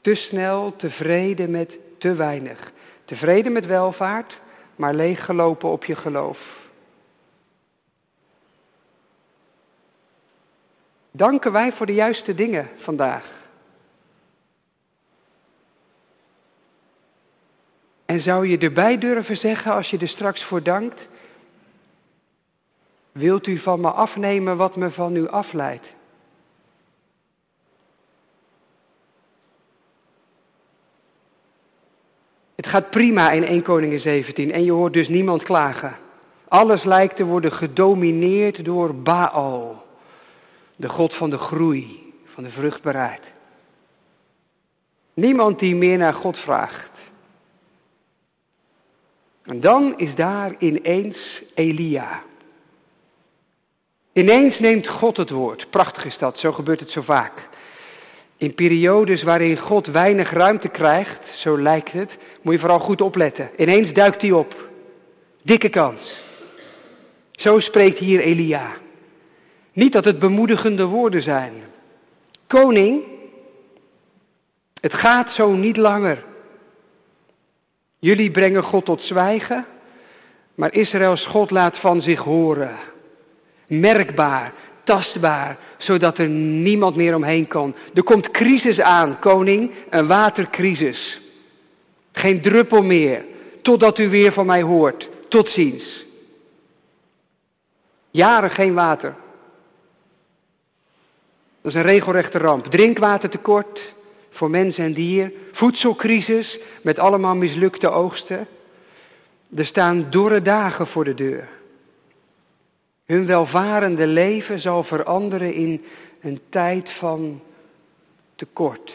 Te 0.00 0.14
snel 0.14 0.76
tevreden 0.76 1.50
met 1.50 1.78
te 1.98 2.14
weinig. 2.14 2.72
Tevreden 3.04 3.52
met 3.52 3.66
welvaart, 3.66 4.40
maar 4.76 4.94
leeggelopen 4.94 5.68
op 5.68 5.84
je 5.84 5.96
geloof. 5.96 6.38
Danken 11.10 11.52
wij 11.52 11.72
voor 11.72 11.86
de 11.86 11.94
juiste 11.94 12.34
dingen 12.34 12.68
vandaag? 12.76 13.42
En 18.04 18.20
zou 18.20 18.46
je 18.46 18.58
erbij 18.58 18.98
durven 18.98 19.36
zeggen 19.36 19.72
als 19.72 19.90
je 19.90 19.98
er 19.98 20.08
straks 20.08 20.44
voor 20.44 20.62
dankt? 20.62 21.00
Wilt 23.12 23.46
u 23.46 23.58
van 23.58 23.80
me 23.80 23.90
afnemen 23.90 24.56
wat 24.56 24.76
me 24.76 24.90
van 24.90 25.16
u 25.16 25.28
afleidt? 25.28 25.86
Het 32.64 32.72
gaat 32.72 32.90
prima 32.90 33.30
in 33.30 33.44
1 33.44 33.62
Koningin 33.62 34.00
17 34.00 34.52
en 34.52 34.64
je 34.64 34.72
hoort 34.72 34.92
dus 34.92 35.08
niemand 35.08 35.42
klagen. 35.42 35.96
Alles 36.48 36.84
lijkt 36.84 37.16
te 37.16 37.24
worden 37.24 37.52
gedomineerd 37.52 38.64
door 38.64 38.94
Baal, 38.94 39.84
de 40.76 40.88
god 40.88 41.14
van 41.14 41.30
de 41.30 41.38
groei, 41.38 42.12
van 42.24 42.44
de 42.44 42.50
vruchtbaarheid. 42.50 43.20
Niemand 45.14 45.58
die 45.58 45.74
meer 45.74 45.98
naar 45.98 46.14
God 46.14 46.36
vraagt. 46.36 46.90
En 49.42 49.60
dan 49.60 49.98
is 49.98 50.14
daar 50.14 50.54
ineens 50.58 51.42
Elia. 51.54 52.22
Ineens 54.12 54.58
neemt 54.58 54.88
God 54.88 55.16
het 55.16 55.30
woord. 55.30 55.70
Prachtig 55.70 56.04
is 56.04 56.18
dat, 56.18 56.38
zo 56.38 56.52
gebeurt 56.52 56.80
het 56.80 56.90
zo 56.90 57.02
vaak. 57.02 57.48
In 58.36 58.54
periodes 58.54 59.22
waarin 59.22 59.58
God 59.58 59.86
weinig 59.86 60.30
ruimte 60.30 60.68
krijgt, 60.68 61.20
zo 61.36 61.58
lijkt 61.58 61.92
het, 61.92 62.10
moet 62.42 62.54
je 62.54 62.60
vooral 62.60 62.78
goed 62.78 63.00
opletten. 63.00 63.50
Ineens 63.56 63.92
duikt 63.92 64.20
hij 64.20 64.32
op. 64.32 64.54
Dikke 65.42 65.68
kans. 65.68 66.22
Zo 67.30 67.60
spreekt 67.60 67.98
hier 67.98 68.20
Elia. 68.20 68.72
Niet 69.72 69.92
dat 69.92 70.04
het 70.04 70.18
bemoedigende 70.18 70.84
woorden 70.84 71.22
zijn. 71.22 71.52
Koning, 72.46 73.02
het 74.80 74.92
gaat 74.92 75.30
zo 75.34 75.52
niet 75.52 75.76
langer. 75.76 76.24
Jullie 77.98 78.30
brengen 78.30 78.62
God 78.62 78.84
tot 78.84 79.00
zwijgen, 79.00 79.66
maar 80.54 80.74
Israëls 80.74 81.26
God 81.26 81.50
laat 81.50 81.78
van 81.78 82.02
zich 82.02 82.20
horen. 82.20 82.76
Merkbaar, 83.66 84.52
tastbaar, 84.84 85.58
zodat 85.78 86.18
er 86.18 86.28
niemand 86.28 86.96
meer 86.96 87.14
omheen 87.14 87.46
kan. 87.46 87.74
Er 87.94 88.02
komt 88.02 88.30
crisis 88.30 88.80
aan, 88.80 89.18
koning, 89.18 89.70
een 89.90 90.06
watercrisis. 90.06 91.20
Geen 92.12 92.40
druppel 92.42 92.82
meer, 92.82 93.24
totdat 93.62 93.98
u 93.98 94.08
weer 94.08 94.32
van 94.32 94.46
mij 94.46 94.62
hoort. 94.62 95.08
Tot 95.28 95.48
ziens. 95.48 96.04
Jaren 98.10 98.50
geen 98.50 98.74
water. 98.74 99.14
Dat 101.62 101.72
is 101.72 101.78
een 101.78 101.86
regelrechte 101.86 102.38
ramp. 102.38 102.66
Drinkwatertekort 102.66 103.80
voor 104.30 104.50
mens 104.50 104.76
en 104.76 104.92
dier. 104.92 105.32
Voedselcrisis 105.52 106.58
met 106.82 106.98
allemaal 106.98 107.34
mislukte 107.34 107.88
oogsten. 107.88 108.46
Er 109.56 109.66
staan 109.66 110.06
dorre 110.10 110.42
dagen 110.42 110.86
voor 110.86 111.04
de 111.04 111.14
deur. 111.14 111.48
Hun 113.04 113.26
welvarende 113.26 114.06
leven 114.06 114.60
zal 114.60 114.84
veranderen 114.84 115.54
in 115.54 115.84
een 116.20 116.40
tijd 116.48 116.98
van 116.98 117.40
tekort. 118.34 118.94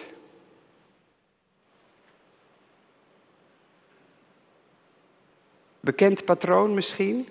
Bekend 5.79 6.25
patroon 6.25 6.73
misschien? 6.73 7.27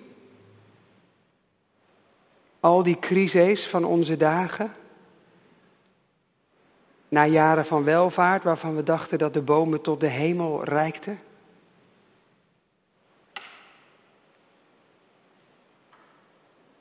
Al 2.59 2.83
die 2.83 2.99
crises 2.99 3.67
van 3.69 3.83
onze 3.83 4.17
dagen. 4.17 4.73
Na 7.07 7.25
jaren 7.25 7.65
van 7.65 7.83
welvaart 7.83 8.43
waarvan 8.43 8.75
we 8.75 8.83
dachten 8.83 9.17
dat 9.17 9.33
de 9.33 9.41
bomen 9.41 9.81
tot 9.81 9.99
de 9.99 10.09
hemel 10.09 10.63
reikten. 10.63 11.19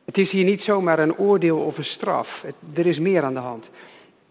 Het 0.08 0.18
is 0.18 0.30
hier 0.30 0.44
niet 0.44 0.62
zomaar 0.62 0.98
een 0.98 1.16
oordeel 1.16 1.58
of 1.58 1.78
een 1.78 1.84
straf. 1.84 2.44
er 2.74 2.86
is 2.86 2.98
meer 2.98 3.22
aan 3.22 3.34
de 3.34 3.40
hand. 3.40 3.66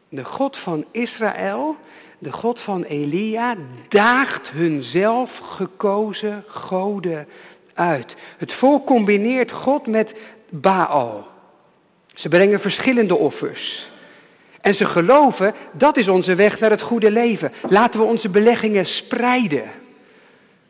De 0.10 0.24
God 0.24 0.58
van 0.58 0.86
Israël, 0.92 1.76
de 2.20 2.32
God 2.32 2.60
van 2.60 2.84
Elia, 2.84 3.56
daagt 3.90 4.50
hun 4.50 4.84
zelf 4.84 5.32
gekozen 5.42 6.44
goden 6.48 7.28
uit. 7.74 8.16
Het 8.38 8.54
volk 8.54 8.86
combineert 8.86 9.52
God 9.52 9.88
met 9.88 10.16
Baal. 10.50 11.28
Ze 12.14 12.30
brengen 12.30 12.60
verschillende 12.60 13.16
offers. 13.16 13.88
En 14.62 14.74
ze 14.74 14.86
geloven, 14.86 15.54
dat 15.72 15.98
is 15.98 16.08
onze 16.08 16.36
weg 16.36 16.60
naar 16.60 16.72
het 16.72 16.82
goede 16.82 17.12
leven. 17.12 17.52
Laten 17.70 18.00
we 18.00 18.06
onze 18.06 18.30
beleggingen 18.30 18.86
spreiden. 18.86 19.72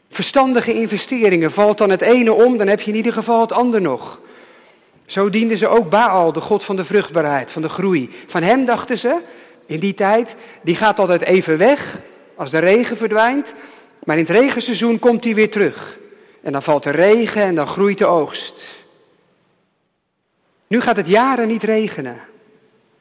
Verstandige 0.09 0.73
investeringen. 0.73 1.51
Valt 1.51 1.77
dan 1.77 1.89
het 1.89 2.01
ene 2.01 2.33
om, 2.33 2.57
dan 2.57 2.67
heb 2.67 2.79
je 2.79 2.91
in 2.91 2.97
ieder 2.97 3.13
geval 3.13 3.41
het 3.41 3.51
ander 3.51 3.81
nog. 3.81 4.25
Zo 5.07 5.29
dienden 5.29 5.57
ze 5.57 5.67
ook 5.67 5.89
Baal, 5.89 6.33
de 6.33 6.41
god 6.41 6.65
van 6.65 6.75
de 6.75 6.85
vruchtbaarheid, 6.85 7.51
van 7.51 7.61
de 7.61 7.69
groei. 7.69 8.15
Van 8.27 8.43
hem 8.43 8.65
dachten 8.65 8.97
ze, 8.97 9.21
in 9.65 9.79
die 9.79 9.93
tijd, 9.93 10.27
die 10.61 10.75
gaat 10.75 10.99
altijd 10.99 11.21
even 11.21 11.57
weg 11.57 11.97
als 12.35 12.51
de 12.51 12.59
regen 12.59 12.97
verdwijnt. 12.97 13.47
Maar 14.03 14.17
in 14.17 14.25
het 14.25 14.35
regenseizoen 14.35 14.99
komt 14.99 15.23
hij 15.23 15.35
weer 15.35 15.51
terug. 15.51 15.97
En 16.43 16.51
dan 16.51 16.63
valt 16.63 16.85
er 16.85 16.95
regen 16.95 17.41
en 17.41 17.55
dan 17.55 17.67
groeit 17.67 17.97
de 17.97 18.05
oogst. 18.05 18.53
Nu 20.67 20.81
gaat 20.81 20.95
het 20.95 21.07
jaren 21.07 21.47
niet 21.47 21.63
regenen. 21.63 22.19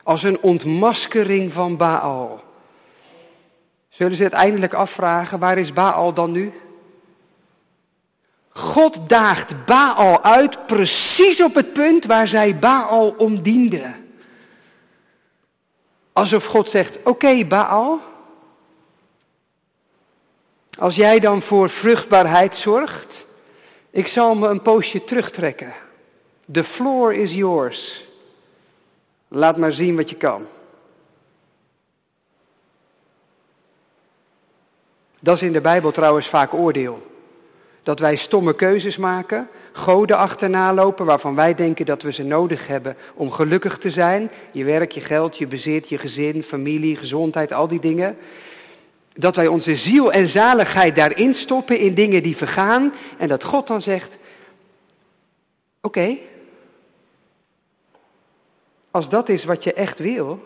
Als 0.03 0.23
een 0.23 0.41
ontmaskering 0.41 1.53
van 1.53 1.77
Baal. 1.77 2.43
Zullen 3.89 4.17
ze 4.17 4.23
het 4.23 4.33
eindelijk 4.33 4.75
afvragen, 4.75 5.39
waar 5.39 5.59
is 5.59 5.73
Baal 5.73 6.13
dan 6.13 6.33
nu? 6.33 6.53
God 8.57 9.09
daagt 9.09 9.65
Baal 9.65 10.23
uit 10.23 10.67
precies 10.67 11.43
op 11.43 11.55
het 11.55 11.73
punt 11.73 12.05
waar 12.05 12.29
zij 12.29 12.59
Baal 12.59 13.09
om 13.09 13.43
dienden. 13.43 13.95
Alsof 16.13 16.45
God 16.45 16.69
zegt, 16.69 17.03
oké 17.05 17.45
Baal, 17.45 18.01
als 20.79 20.95
jij 20.95 21.19
dan 21.19 21.43
voor 21.43 21.71
vruchtbaarheid 21.71 22.55
zorgt, 22.55 23.27
ik 23.91 24.07
zal 24.07 24.35
me 24.35 24.49
een 24.49 24.63
poosje 24.63 25.05
terugtrekken. 25.05 25.75
The 26.53 26.65
floor 26.65 27.15
is 27.15 27.31
yours. 27.31 28.05
Laat 29.29 29.57
maar 29.57 29.73
zien 29.73 29.97
wat 29.97 30.11
je 30.11 30.17
kan. 30.17 30.47
Dat 35.21 35.37
is 35.37 35.43
in 35.43 35.53
de 35.53 35.61
Bijbel 35.61 35.93
trouwens 35.93 36.29
vaak 36.29 36.55
oordeel. 36.55 37.15
Dat 37.87 37.99
wij 37.99 38.17
stomme 38.17 38.55
keuzes 38.55 38.97
maken, 38.97 39.49
goden 39.73 40.17
achterna 40.17 40.75
lopen 40.75 41.07
waarvan 41.07 41.35
wij 41.35 41.55
denken 41.55 41.87
dat 41.87 42.03
we 42.03 42.13
ze 42.13 42.23
nodig 42.23 42.67
hebben 42.67 42.97
om 43.15 43.31
gelukkig 43.31 43.79
te 43.79 43.91
zijn. 43.91 44.31
Je 44.51 44.65
werk, 44.65 44.93
je 44.93 45.01
geld, 45.01 45.39
je 45.39 45.47
bezit, 45.47 45.89
je 45.89 45.99
gezin, 45.99 46.43
familie, 46.43 46.97
gezondheid, 46.97 47.53
al 47.53 47.69
die 47.69 47.81
dingen. 47.81 48.17
Dat 49.15 49.37
wij 49.37 49.47
onze 49.47 49.77
ziel 49.77 50.13
en 50.13 50.29
zaligheid 50.29 50.97
daarin 50.97 51.35
stoppen 51.35 51.79
in 51.79 51.95
dingen 51.95 52.23
die 52.23 52.37
vergaan. 52.37 52.93
En 53.19 53.29
dat 53.29 53.45
God 53.45 53.67
dan 53.67 53.81
zegt, 53.81 54.11
oké, 55.83 56.17
als 58.91 59.09
dat 59.09 59.29
is 59.29 59.45
wat 59.45 59.65
je 59.65 59.73
echt 59.73 59.99
wil, 59.99 60.41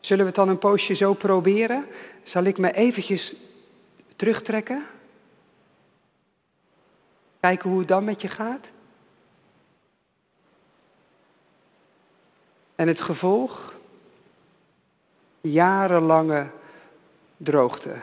zullen 0.00 0.24
we 0.24 0.30
het 0.30 0.40
dan 0.40 0.48
een 0.48 0.58
poosje 0.58 0.94
zo 0.94 1.14
proberen? 1.14 1.84
Zal 2.22 2.44
ik 2.44 2.58
me 2.58 2.72
eventjes 2.72 3.34
terugtrekken? 4.24 4.86
Kijken 7.40 7.70
hoe 7.70 7.78
het 7.78 7.88
dan 7.88 8.04
met 8.04 8.20
je 8.20 8.28
gaat? 8.28 8.66
En 12.74 12.88
het 12.88 13.00
gevolg? 13.00 13.74
Jarenlange 15.40 16.46
droogte. 17.36 17.94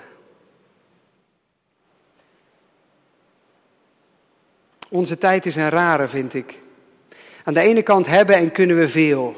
Onze 4.90 5.18
tijd 5.18 5.46
is 5.46 5.56
een 5.56 5.70
rare, 5.70 6.08
vind 6.08 6.34
ik. 6.34 6.56
Aan 7.44 7.54
de 7.54 7.60
ene 7.60 7.84
kant 7.84 8.06
hebben 8.06 8.36
en 8.36 8.52
kunnen 8.52 8.78
we 8.78 8.90
veel. 8.90 9.36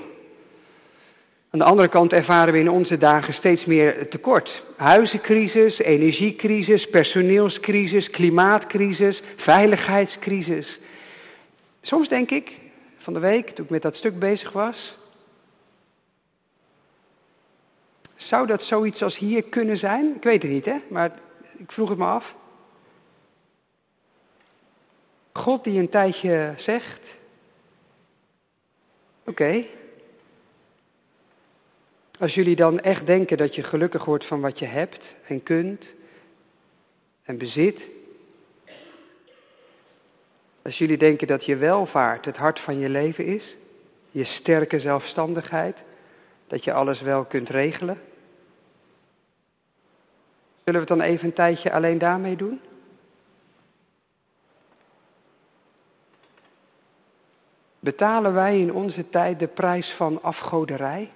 Aan 1.54 1.60
de 1.60 1.66
andere 1.66 1.88
kant 1.88 2.14
ervaren 2.14 2.54
we 2.54 2.60
in 2.60 2.70
onze 2.70 2.98
dagen 2.98 3.34
steeds 3.34 3.66
meer 3.66 4.10
tekort. 4.10 4.64
Huizencrisis, 4.78 5.78
energiecrisis, 5.78 6.86
personeelscrisis, 6.86 8.10
klimaatcrisis, 8.10 9.22
veiligheidscrisis. 9.36 10.80
Soms 11.82 12.10
denk 12.10 12.32
ik, 12.32 12.52
van 12.98 13.14
de 13.14 13.20
week, 13.20 13.50
toen 13.50 13.66
ik 13.66 13.72
met 13.72 13.82
dat 13.82 13.96
stuk 13.96 14.20
bezig 14.20 14.52
was, 14.52 14.98
zou 18.16 18.48
dat 18.48 18.62
zoiets 18.62 19.02
als 19.02 19.18
hier 19.18 19.44
kunnen 19.44 19.78
zijn? 19.78 20.16
Ik 20.16 20.24
weet 20.24 20.42
het 20.42 20.52
niet, 20.52 20.66
hè, 20.66 20.78
maar 20.90 21.12
ik 21.58 21.72
vroeg 21.72 21.90
het 21.90 21.98
me 21.98 22.06
af. 22.06 22.34
God 25.34 25.64
die 25.64 25.80
een 25.80 25.90
tijdje 25.90 26.54
zegt, 26.58 27.02
oké, 29.26 29.66
als 32.20 32.34
jullie 32.34 32.56
dan 32.56 32.80
echt 32.80 33.06
denken 33.06 33.38
dat 33.38 33.56
je 33.56 33.64
gelukkig 33.64 34.06
wordt 34.06 34.28
van 34.28 34.42
wat 34.42 34.60
je 34.60 34.66
hebt 34.66 35.02
en 35.28 35.44
kunt 35.44 35.84
en 37.24 37.38
bezit. 37.38 37.82
Als 40.62 40.78
jullie 40.78 40.98
denken 40.98 41.28
dat 41.28 41.46
je 41.46 41.56
welvaart 41.56 42.26
het 42.26 42.38
hart 42.38 42.60
van 42.60 42.80
je 42.80 42.90
leven 42.90 43.26
is, 43.26 43.56
je 44.12 44.26
sterke 44.26 44.80
zelfstandigheid, 44.80 45.78
dat 46.48 46.64
je 46.64 46.74
alles 46.74 47.02
wel 47.02 47.26
kunt 47.26 47.50
regelen. 47.50 48.02
Zullen 50.64 50.82
we 50.82 50.88
het 50.88 50.98
dan 50.98 51.02
even 51.02 51.26
een 51.26 51.34
tijdje 51.34 51.72
alleen 51.72 51.98
daarmee 51.98 52.36
doen? 52.36 52.62
Betalen 57.80 58.34
wij 58.34 58.60
in 58.60 58.74
onze 58.74 59.10
tijd 59.10 59.40
de 59.40 59.48
prijs 59.48 59.94
van 59.98 60.22
afgoderij? 60.22 61.10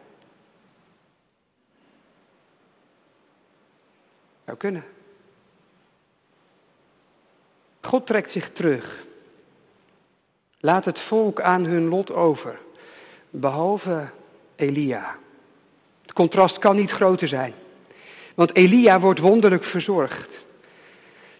Zou 4.47 4.60
kunnen. 4.60 4.83
God 7.81 8.05
trekt 8.05 8.31
zich 8.31 8.49
terug. 8.53 9.05
Laat 10.60 10.86
het 10.86 10.99
volk 10.99 11.41
aan 11.41 11.65
hun 11.65 11.88
lot 11.88 12.12
over. 12.12 12.60
Behalve 13.29 14.10
Elia. 14.55 15.15
Het 16.01 16.13
contrast 16.13 16.57
kan 16.57 16.75
niet 16.75 16.91
groter 16.91 17.27
zijn. 17.27 17.53
Want 18.36 18.55
Elia 18.55 18.99
wordt 18.99 19.19
wonderlijk 19.19 19.63
verzorgd. 19.63 20.29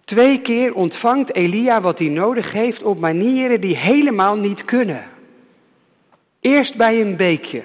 Twee 0.04 0.40
keer 0.40 0.74
ontvangt 0.74 1.34
Elia 1.34 1.80
wat 1.80 1.98
hij 1.98 2.08
nodig 2.08 2.52
heeft 2.52 2.82
op 2.82 2.98
manieren 2.98 3.60
die 3.60 3.76
helemaal 3.76 4.36
niet 4.36 4.64
kunnen. 4.64 5.04
Eerst 6.40 6.76
bij 6.76 7.00
een 7.00 7.16
beekje. 7.16 7.62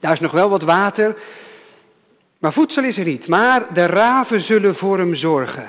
Daar 0.00 0.12
is 0.12 0.20
nog 0.20 0.32
wel 0.32 0.48
wat 0.48 0.62
water, 0.62 1.16
Maar 2.38 2.52
voedsel 2.52 2.84
is 2.84 2.98
er 2.98 3.04
niet, 3.04 3.26
maar 3.26 3.74
de 3.74 3.86
raven 3.86 4.40
zullen 4.40 4.76
voor 4.76 4.98
hem 4.98 5.14
zorgen. 5.14 5.68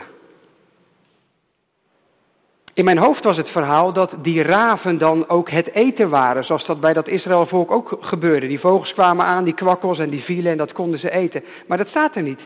In 2.74 2.86
mijn 2.86 2.98
hoofd 2.98 3.24
was 3.24 3.38
het 3.38 3.50
verhaal 3.50 3.94
dat 3.94 4.14
die 4.22 4.42
raven 4.42 4.98
dan 4.98 5.30
ook 5.30 5.50
het 5.50 5.74
eten 5.74 6.10
waren, 6.10 6.44
zoals 6.44 6.66
dat 6.66 6.80
bij 6.80 6.94
dat 6.94 7.08
Israëlvolk 7.08 7.72
ook 7.72 7.98
gebeurde. 8.00 8.48
Die 8.48 8.60
vogels 8.60 8.94
kwamen 8.94 9.26
aan, 9.26 9.44
die 9.44 9.54
kwakkels 9.54 10.00
en 10.00 10.10
die 10.10 10.24
vielen 10.24 10.52
en 10.52 10.58
dat 10.58 10.72
konden 10.72 11.00
ze 11.00 11.12
eten. 11.12 11.44
Maar 11.68 11.78
dat 11.78 11.88
staat 11.88 12.16
er 12.16 12.22
niet. 12.22 12.40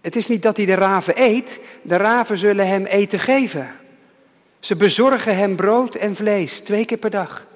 Het 0.00 0.16
is 0.16 0.26
niet 0.26 0.42
dat 0.42 0.56
hij 0.56 0.66
de 0.66 0.74
raven 0.74 1.22
eet, 1.22 1.48
de 1.82 1.96
raven 1.96 2.38
zullen 2.38 2.68
hem 2.68 2.84
eten 2.84 3.18
geven. 3.18 3.70
Ze 4.60 4.76
bezorgen 4.76 5.36
hem 5.36 5.56
brood 5.56 5.94
en 5.94 6.16
vlees, 6.16 6.60
twee 6.64 6.84
keer 6.84 6.98
per 6.98 7.10
dag. 7.10 7.46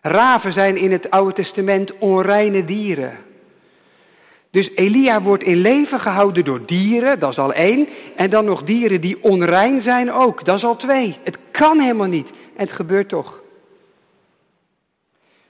Raven 0.00 0.52
zijn 0.52 0.76
in 0.76 0.92
het 0.92 1.10
Oude 1.10 1.34
Testament 1.34 1.98
onreine 1.98 2.64
dieren. 2.64 3.25
Dus 4.56 4.70
Elia 4.74 5.22
wordt 5.22 5.42
in 5.42 5.56
leven 5.56 6.00
gehouden 6.00 6.44
door 6.44 6.66
dieren, 6.66 7.18
dat 7.18 7.30
is 7.30 7.38
al 7.38 7.52
één. 7.52 7.88
En 8.16 8.30
dan 8.30 8.44
nog 8.44 8.62
dieren 8.62 9.00
die 9.00 9.22
onrein 9.22 9.82
zijn 9.82 10.12
ook, 10.12 10.44
dat 10.44 10.56
is 10.56 10.64
al 10.64 10.76
twee. 10.76 11.18
Het 11.24 11.36
kan 11.50 11.80
helemaal 11.80 12.06
niet. 12.06 12.26
En 12.28 12.66
het 12.66 12.70
gebeurt 12.70 13.08
toch. 13.08 13.40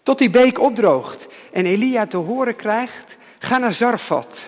Tot 0.03 0.19
die 0.19 0.31
beek 0.31 0.61
opdroogt 0.61 1.27
en 1.53 1.67
Elia 1.67 2.07
te 2.07 2.17
horen 2.17 2.57
krijgt, 2.57 3.17
ga 3.39 3.59
naar 3.59 3.73
Zarfat, 3.73 4.39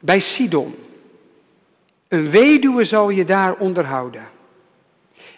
bij 0.00 0.20
Sidon. 0.20 0.74
Een 2.08 2.30
weduwe 2.30 2.84
zal 2.84 3.10
je 3.10 3.24
daar 3.24 3.54
onderhouden. 3.54 4.28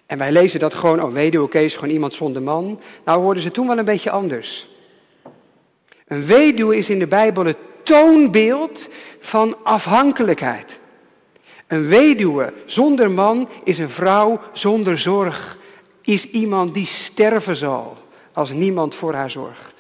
En 0.07 0.19
wij 0.19 0.33
lezen 0.33 0.61
dat 0.61 0.75
gewoon, 0.75 1.03
oh 1.03 1.13
weduwe, 1.13 1.45
oké, 1.45 1.59
is 1.59 1.75
gewoon 1.75 1.95
iemand 1.95 2.13
zonder 2.13 2.43
man. 2.43 2.81
Nou 3.05 3.21
hoorden 3.21 3.43
ze 3.43 3.51
toen 3.51 3.67
wel 3.67 3.79
een 3.79 3.85
beetje 3.85 4.11
anders. 4.11 4.69
Een 6.07 6.27
weduwe 6.27 6.77
is 6.77 6.89
in 6.89 6.99
de 6.99 7.07
Bijbel 7.07 7.45
het 7.45 7.70
toonbeeld 7.83 8.79
van 9.21 9.57
afhankelijkheid. 9.63 10.79
Een 11.67 11.87
weduwe 11.87 12.53
zonder 12.67 13.11
man 13.11 13.49
is 13.65 13.79
een 13.79 13.91
vrouw 13.91 14.41
zonder 14.53 14.99
zorg, 14.99 15.57
is 16.03 16.25
iemand 16.25 16.75
die 16.75 16.87
sterven 16.87 17.57
zal 17.57 17.97
als 18.33 18.51
niemand 18.51 18.95
voor 18.95 19.15
haar 19.15 19.31
zorgt. 19.31 19.75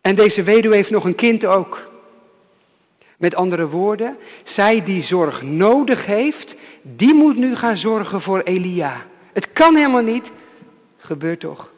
En 0.00 0.14
deze 0.14 0.42
weduwe 0.42 0.74
heeft 0.74 0.90
nog 0.90 1.04
een 1.04 1.14
kind 1.14 1.44
ook. 1.46 1.78
Met 3.18 3.34
andere 3.34 3.68
woorden, 3.68 4.16
zij 4.44 4.84
die 4.84 5.02
zorg 5.02 5.42
nodig 5.42 6.06
heeft, 6.06 6.54
die 6.82 7.14
moet 7.14 7.36
nu 7.36 7.56
gaan 7.56 7.76
zorgen 7.76 8.22
voor 8.22 8.40
Elia. 8.40 9.02
Het 9.32 9.52
kan 9.52 9.76
helemaal 9.76 10.02
niet, 10.02 10.24
gebeurt 10.96 11.40
toch. 11.40 11.70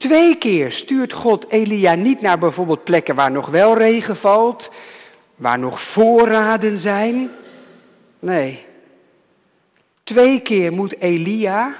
Twee 0.00 0.36
keer 0.36 0.72
stuurt 0.72 1.12
God 1.12 1.50
Elia 1.50 1.94
niet 1.94 2.20
naar 2.20 2.38
bijvoorbeeld 2.38 2.84
plekken 2.84 3.14
waar 3.14 3.30
nog 3.30 3.48
wel 3.48 3.76
regen 3.76 4.16
valt, 4.16 4.70
waar 5.36 5.58
nog 5.58 5.82
voorraden 5.92 6.80
zijn. 6.80 7.30
Nee. 8.18 8.64
Twee 10.04 10.40
keer 10.40 10.72
moet 10.72 11.00
Elia 11.00 11.76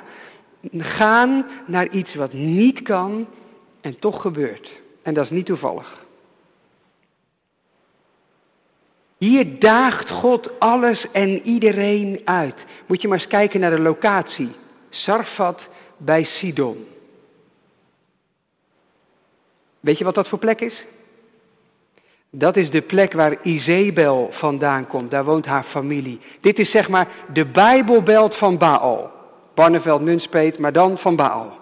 gaan 0.78 1.46
naar 1.66 1.88
iets 1.88 2.14
wat 2.14 2.32
niet 2.32 2.82
kan 2.82 3.26
en 3.80 3.98
toch 3.98 4.22
gebeurt. 4.22 4.70
En 5.02 5.14
dat 5.14 5.24
is 5.24 5.30
niet 5.30 5.46
toevallig. 5.46 6.04
Hier 9.18 9.58
daagt 9.58 10.10
God 10.10 10.60
alles 10.60 11.06
en 11.12 11.42
iedereen 11.42 12.20
uit. 12.24 12.56
Moet 12.86 13.02
je 13.02 13.08
maar 13.08 13.18
eens 13.18 13.28
kijken 13.28 13.60
naar 13.60 13.70
de 13.70 13.80
locatie. 13.80 14.50
Sarfat 14.90 15.60
bij 15.96 16.24
Sidon. 16.24 16.86
Weet 19.80 19.98
je 19.98 20.04
wat 20.04 20.14
dat 20.14 20.28
voor 20.28 20.38
plek 20.38 20.60
is? 20.60 20.84
Dat 22.32 22.56
is 22.56 22.70
de 22.70 22.80
plek 22.80 23.12
waar 23.12 23.42
Izebel 23.42 24.30
vandaan 24.32 24.86
komt. 24.86 25.10
Daar 25.10 25.24
woont 25.24 25.46
haar 25.46 25.64
familie. 25.64 26.20
Dit 26.40 26.58
is 26.58 26.70
zeg 26.70 26.88
maar 26.88 27.08
de 27.32 27.44
Bijbelbelt 27.44 28.36
van 28.36 28.58
Baal. 28.58 29.10
Barneveld, 29.54 30.00
Nunspeet, 30.00 30.58
maar 30.58 30.72
dan 30.72 30.98
van 30.98 31.16
Baal. 31.16 31.58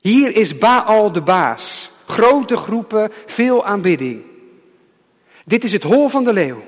Hier 0.00 0.36
is 0.36 0.58
Baal 0.58 1.12
de 1.12 1.20
baas. 1.20 1.90
Grote 2.06 2.56
groepen, 2.56 3.12
veel 3.26 3.64
aanbidding. 3.64 4.22
Dit 5.44 5.64
is 5.64 5.72
het 5.72 5.82
hol 5.82 6.08
van 6.08 6.24
de 6.24 6.32
leeuw. 6.32 6.62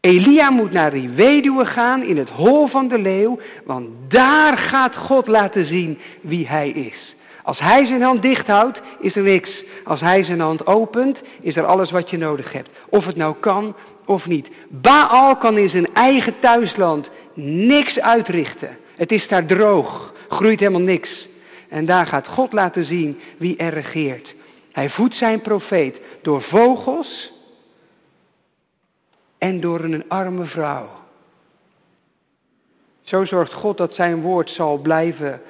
Elia 0.00 0.50
moet 0.50 0.72
naar 0.72 0.90
die 0.90 1.08
weduwe 1.08 1.64
gaan 1.64 2.02
in 2.02 2.16
het 2.16 2.28
hol 2.28 2.66
van 2.66 2.88
de 2.88 2.98
leeuw, 2.98 3.38
want 3.64 3.88
daar 4.08 4.58
gaat 4.58 4.96
God 4.96 5.26
laten 5.26 5.66
zien 5.66 5.98
wie 6.20 6.48
hij 6.48 6.68
is. 6.68 7.14
Als 7.44 7.58
hij 7.58 7.86
zijn 7.86 8.02
hand 8.02 8.22
dicht 8.22 8.46
houdt, 8.46 8.80
is 9.00 9.16
er 9.16 9.22
niks. 9.22 9.64
Als 9.84 10.00
hij 10.00 10.24
zijn 10.24 10.40
hand 10.40 10.66
opent, 10.66 11.18
is 11.40 11.56
er 11.56 11.66
alles 11.66 11.90
wat 11.90 12.10
je 12.10 12.16
nodig 12.16 12.52
hebt. 12.52 12.68
Of 12.88 13.04
het 13.04 13.16
nou 13.16 13.34
kan 13.40 13.76
of 14.04 14.26
niet. 14.26 14.48
Baal 14.68 15.36
kan 15.36 15.58
in 15.58 15.68
zijn 15.68 15.94
eigen 15.94 16.34
thuisland 16.40 17.08
niks 17.34 17.98
uitrichten. 17.98 18.76
Het 18.96 19.12
is 19.12 19.28
daar 19.28 19.46
droog, 19.46 20.12
groeit 20.28 20.58
helemaal 20.58 20.80
niks. 20.80 21.28
En 21.68 21.86
daar 21.86 22.06
gaat 22.06 22.26
God 22.26 22.52
laten 22.52 22.84
zien 22.84 23.20
wie 23.36 23.56
er 23.56 23.72
regeert. 23.72 24.34
Hij 24.72 24.90
voedt 24.90 25.14
zijn 25.14 25.40
profeet 25.40 26.00
door 26.22 26.42
vogels 26.42 27.32
en 29.38 29.60
door 29.60 29.80
een 29.80 30.08
arme 30.08 30.44
vrouw. 30.44 30.88
Zo 33.02 33.24
zorgt 33.24 33.52
God 33.52 33.76
dat 33.76 33.94
zijn 33.94 34.20
woord 34.20 34.50
zal 34.50 34.78
blijven 34.78 35.40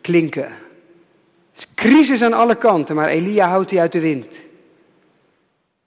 klinken. 0.00 0.52
Crisis 1.82 2.22
aan 2.22 2.32
alle 2.32 2.54
kanten, 2.54 2.94
maar 2.94 3.08
Elia 3.08 3.48
houdt 3.48 3.70
hij 3.70 3.80
uit 3.80 3.92
de 3.92 4.00
wind. 4.00 4.26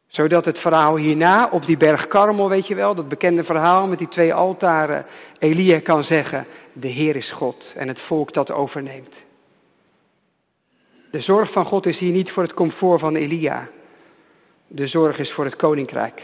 Zodat 0.07 0.45
het 0.45 0.57
verhaal 0.57 0.95
hierna 0.95 1.49
op 1.51 1.65
die 1.65 1.77
berg 1.77 2.07
Karmel, 2.07 2.49
weet 2.49 2.67
je 2.67 2.75
wel, 2.75 2.95
dat 2.95 3.09
bekende 3.09 3.43
verhaal 3.43 3.87
met 3.87 3.97
die 3.97 4.07
twee 4.07 4.33
altaren, 4.33 5.05
Elia 5.39 5.79
kan 5.79 6.03
zeggen, 6.03 6.45
de 6.73 6.87
Heer 6.87 7.15
is 7.15 7.31
God 7.31 7.65
en 7.75 7.87
het 7.87 7.99
volk 7.99 8.33
dat 8.33 8.51
overneemt. 8.51 9.13
De 11.11 11.21
zorg 11.21 11.51
van 11.51 11.65
God 11.65 11.85
is 11.85 11.97
hier 11.97 12.11
niet 12.11 12.31
voor 12.31 12.43
het 12.43 12.53
comfort 12.53 12.99
van 12.99 13.15
Elia. 13.15 13.67
De 14.67 14.87
zorg 14.87 15.17
is 15.17 15.31
voor 15.31 15.45
het 15.45 15.55
koninkrijk. 15.55 16.21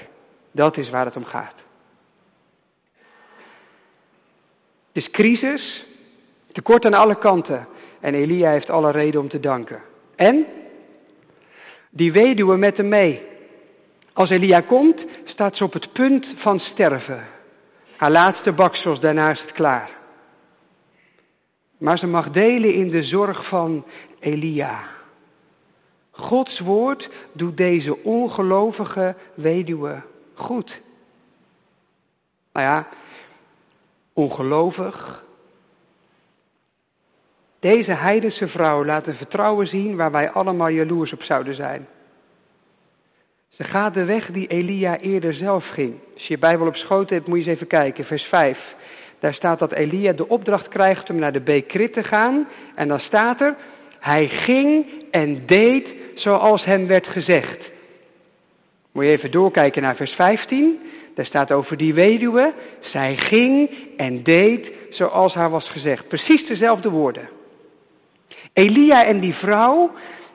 Dat 0.52 0.78
is 0.78 0.90
waar 0.90 1.06
het 1.06 1.16
om 1.16 1.26
gaat. 1.26 1.56
Het 4.94 5.04
is 5.04 5.10
crisis, 5.10 5.86
tekort 6.52 6.86
aan 6.86 6.94
alle 6.94 7.16
kanten. 7.16 7.68
En 8.02 8.14
Elia 8.14 8.52
heeft 8.52 8.70
alle 8.70 8.92
reden 8.92 9.22
om 9.22 9.30
te 9.30 9.40
danken. 9.40 9.82
En 10.16 10.46
die 11.90 12.12
weduwe 12.12 12.58
met 12.58 12.78
hem 12.78 12.88
mee. 12.88 13.22
Als 14.14 14.30
Elia 14.30 14.62
komt, 14.62 15.06
staat 15.26 15.56
ze 15.56 15.64
op 15.64 15.74
het 15.74 15.94
punt 15.94 16.28
van 16.36 16.60
sterven. 16.60 17.28
Haar 17.98 18.12
laatste 18.12 18.52
baksels, 18.52 19.00
daarna 19.00 19.32
is 19.32 19.42
het 19.42 19.52
klaar. 19.52 19.90
Maar 21.78 21.98
ze 21.98 22.08
mag 22.08 22.32
delen 22.32 22.74
in 22.74 22.90
de 22.90 23.04
zorg 23.04 23.48
van 23.48 23.86
Elia. 24.20 24.80
Gods 26.12 26.60
woord 26.60 27.10
doet 27.34 27.58
deze 27.58 28.04
ongelovige 28.04 29.16
weduwe 29.34 30.02
goed. 30.34 30.82
Nou 32.54 32.66
ja, 32.66 32.88
ongelovig, 34.14 35.24
deze 37.62 37.92
heidense 37.92 38.48
vrouw 38.48 38.86
laat 38.86 39.08
een 39.08 39.16
vertrouwen 39.16 39.68
zien 39.68 39.96
waar 39.96 40.12
wij 40.12 40.30
allemaal 40.30 40.68
jaloers 40.68 41.14
op 41.14 41.24
zouden 41.24 41.56
zijn. 41.56 41.88
Ze 43.50 43.64
gaat 43.64 43.94
de 43.94 44.06
weg 44.06 44.32
die 44.32 44.48
Elia 44.48 44.98
eerder 44.98 45.34
zelf 45.34 45.68
ging. 45.68 45.94
Als 46.14 46.28
je 46.28 46.34
je 46.34 46.40
Bijbel 46.40 46.68
op 46.68 46.76
schoot 46.76 47.10
hebt, 47.10 47.28
moet 47.28 47.38
je 47.38 47.44
eens 47.44 47.56
even 47.56 47.68
kijken, 47.68 48.06
vers 48.06 48.24
5. 48.24 48.60
Daar 49.20 49.34
staat 49.34 49.60
dat 49.60 49.72
Elia 49.72 50.14
de 50.14 50.28
opdracht 50.28 50.68
krijgt 50.68 51.10
om 51.10 51.16
naar 51.16 51.32
de 51.32 51.42
Bekrit 51.42 51.94
te 51.94 52.04
gaan. 52.04 52.48
En 52.76 52.88
dan 52.88 53.00
staat 53.00 53.42
er, 53.42 53.56
hij 54.00 54.28
ging 54.28 54.86
en 55.12 55.46
deed 55.46 55.88
zoals 56.16 56.66
hem 56.66 56.88
werd 56.88 57.08
gezegd. 57.08 57.72
Moet 58.92 59.04
je 59.04 59.12
even 59.12 59.32
doorkijken 59.32 59.82
naar 59.82 59.96
vers 59.96 60.12
15. 60.12 60.80
Daar 61.16 61.26
staat 61.26 61.52
over 61.52 61.78
die 61.78 61.94
weduwe. 61.94 62.54
Zij 62.80 63.18
ging 63.18 63.70
en 63.98 64.24
deed 64.24 64.72
zoals 64.90 65.34
haar 65.34 65.50
was 65.50 65.70
gezegd. 65.70 66.08
Precies 66.08 66.48
dezelfde 66.48 66.90
woorden. 66.90 67.30
Elia 68.54 69.06
en 69.06 69.20
die 69.20 69.34
vrouw, 69.34 69.92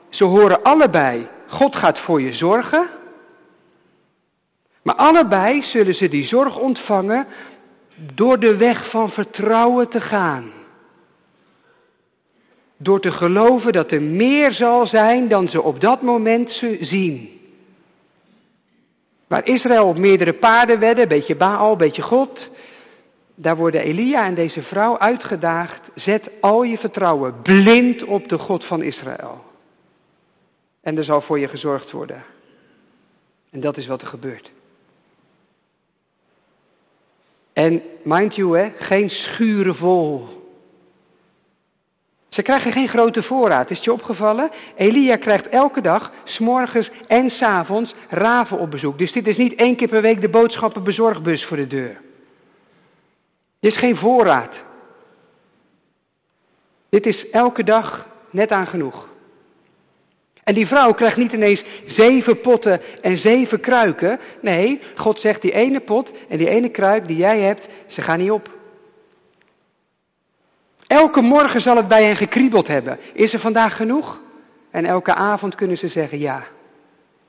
ze 0.09 0.23
horen 0.23 0.63
allebei, 0.63 1.27
God 1.47 1.75
gaat 1.75 1.99
voor 1.99 2.21
je 2.21 2.33
zorgen. 2.33 2.87
Maar 4.83 4.95
allebei 4.95 5.63
zullen 5.63 5.95
ze 5.95 6.07
die 6.07 6.27
zorg 6.27 6.57
ontvangen 6.57 7.27
door 8.13 8.39
de 8.39 8.55
weg 8.55 8.89
van 8.89 9.09
vertrouwen 9.09 9.89
te 9.89 10.01
gaan. 10.01 10.51
Door 12.77 12.99
te 12.99 13.11
geloven 13.11 13.71
dat 13.71 13.91
er 13.91 14.01
meer 14.01 14.51
zal 14.51 14.85
zijn 14.85 15.27
dan 15.27 15.47
ze 15.47 15.61
op 15.61 15.81
dat 15.81 16.01
moment 16.01 16.51
zien. 16.79 17.29
Waar 19.27 19.45
Israël 19.45 19.87
op 19.87 19.97
meerdere 19.97 20.33
paarden 20.33 20.79
wedde, 20.79 21.07
beetje 21.07 21.35
Baal, 21.35 21.75
beetje 21.75 22.01
God, 22.01 22.49
daar 23.39 23.55
worden 23.55 23.81
Elia 23.81 24.25
en 24.25 24.33
deze 24.33 24.61
vrouw 24.61 24.97
uitgedaagd. 24.97 25.89
Zet 25.95 26.29
al 26.41 26.63
je 26.63 26.77
vertrouwen 26.77 27.41
blind 27.41 28.03
op 28.03 28.29
de 28.29 28.37
God 28.37 28.65
van 28.65 28.81
Israël. 28.81 29.43
En 30.81 30.97
er 30.97 31.03
zal 31.03 31.21
voor 31.21 31.39
je 31.39 31.47
gezorgd 31.47 31.91
worden. 31.91 32.23
En 33.51 33.59
dat 33.59 33.77
is 33.77 33.87
wat 33.87 34.01
er 34.01 34.07
gebeurt. 34.07 34.51
En 37.53 37.81
mind 38.03 38.35
you, 38.35 38.57
hè, 38.57 38.71
geen 38.77 39.09
schuren 39.09 39.75
vol. 39.75 40.27
Ze 42.29 42.41
krijgen 42.41 42.71
geen 42.71 42.87
grote 42.87 43.23
voorraad. 43.23 43.69
Is 43.69 43.75
het 43.75 43.85
je 43.85 43.93
opgevallen? 43.93 44.51
Elia 44.75 45.15
krijgt 45.15 45.49
elke 45.49 45.81
dag, 45.81 46.11
s'morgens 46.23 46.89
en 47.07 47.29
s'avonds, 47.29 47.93
raven 48.09 48.59
op 48.59 48.71
bezoek. 48.71 48.97
Dus 48.97 49.11
dit 49.11 49.27
is 49.27 49.37
niet 49.37 49.55
één 49.55 49.75
keer 49.75 49.87
per 49.87 50.01
week 50.01 50.21
de 50.21 50.29
boodschappenbezorgbus 50.29 51.45
voor 51.45 51.57
de 51.57 51.67
deur. 51.67 52.05
Dit 53.59 53.71
is 53.71 53.77
geen 53.77 53.97
voorraad. 53.97 54.53
Dit 56.89 57.05
is 57.05 57.29
elke 57.29 57.63
dag 57.63 58.07
net 58.29 58.51
aan 58.51 58.67
genoeg. 58.67 59.07
En 60.43 60.53
die 60.53 60.67
vrouw 60.67 60.93
krijgt 60.93 61.17
niet 61.17 61.31
ineens 61.31 61.63
zeven 61.85 62.41
potten 62.41 62.81
en 63.01 63.17
zeven 63.17 63.59
kruiken. 63.59 64.19
Nee, 64.41 64.81
God 64.95 65.19
zegt 65.19 65.41
die 65.41 65.51
ene 65.51 65.79
pot 65.79 66.09
en 66.29 66.37
die 66.37 66.49
ene 66.49 66.69
kruik 66.69 67.07
die 67.07 67.17
jij 67.17 67.39
hebt, 67.39 67.67
ze 67.87 68.01
gaan 68.01 68.19
niet 68.19 68.31
op. 68.31 68.49
Elke 70.87 71.21
morgen 71.21 71.61
zal 71.61 71.75
het 71.75 71.87
bij 71.87 72.03
hen 72.03 72.15
gekriebeld 72.15 72.67
hebben. 72.67 72.99
Is 73.13 73.33
er 73.33 73.39
vandaag 73.39 73.75
genoeg? 73.75 74.19
En 74.71 74.85
elke 74.85 75.13
avond 75.13 75.55
kunnen 75.55 75.77
ze 75.77 75.87
zeggen 75.87 76.19
ja. 76.19 76.43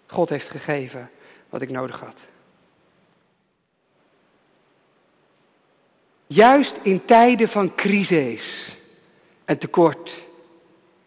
God 0.07 0.29
heeft 0.29 0.51
gegeven 0.51 1.11
wat 1.51 1.63
ik 1.63 1.71
nodig 1.71 2.01
had. 2.01 2.17
Juist 6.29 6.75
in 6.83 7.05
tijden 7.05 7.49
van 7.49 7.75
crisis 7.75 8.77
en 9.45 9.59
tekort 9.59 10.27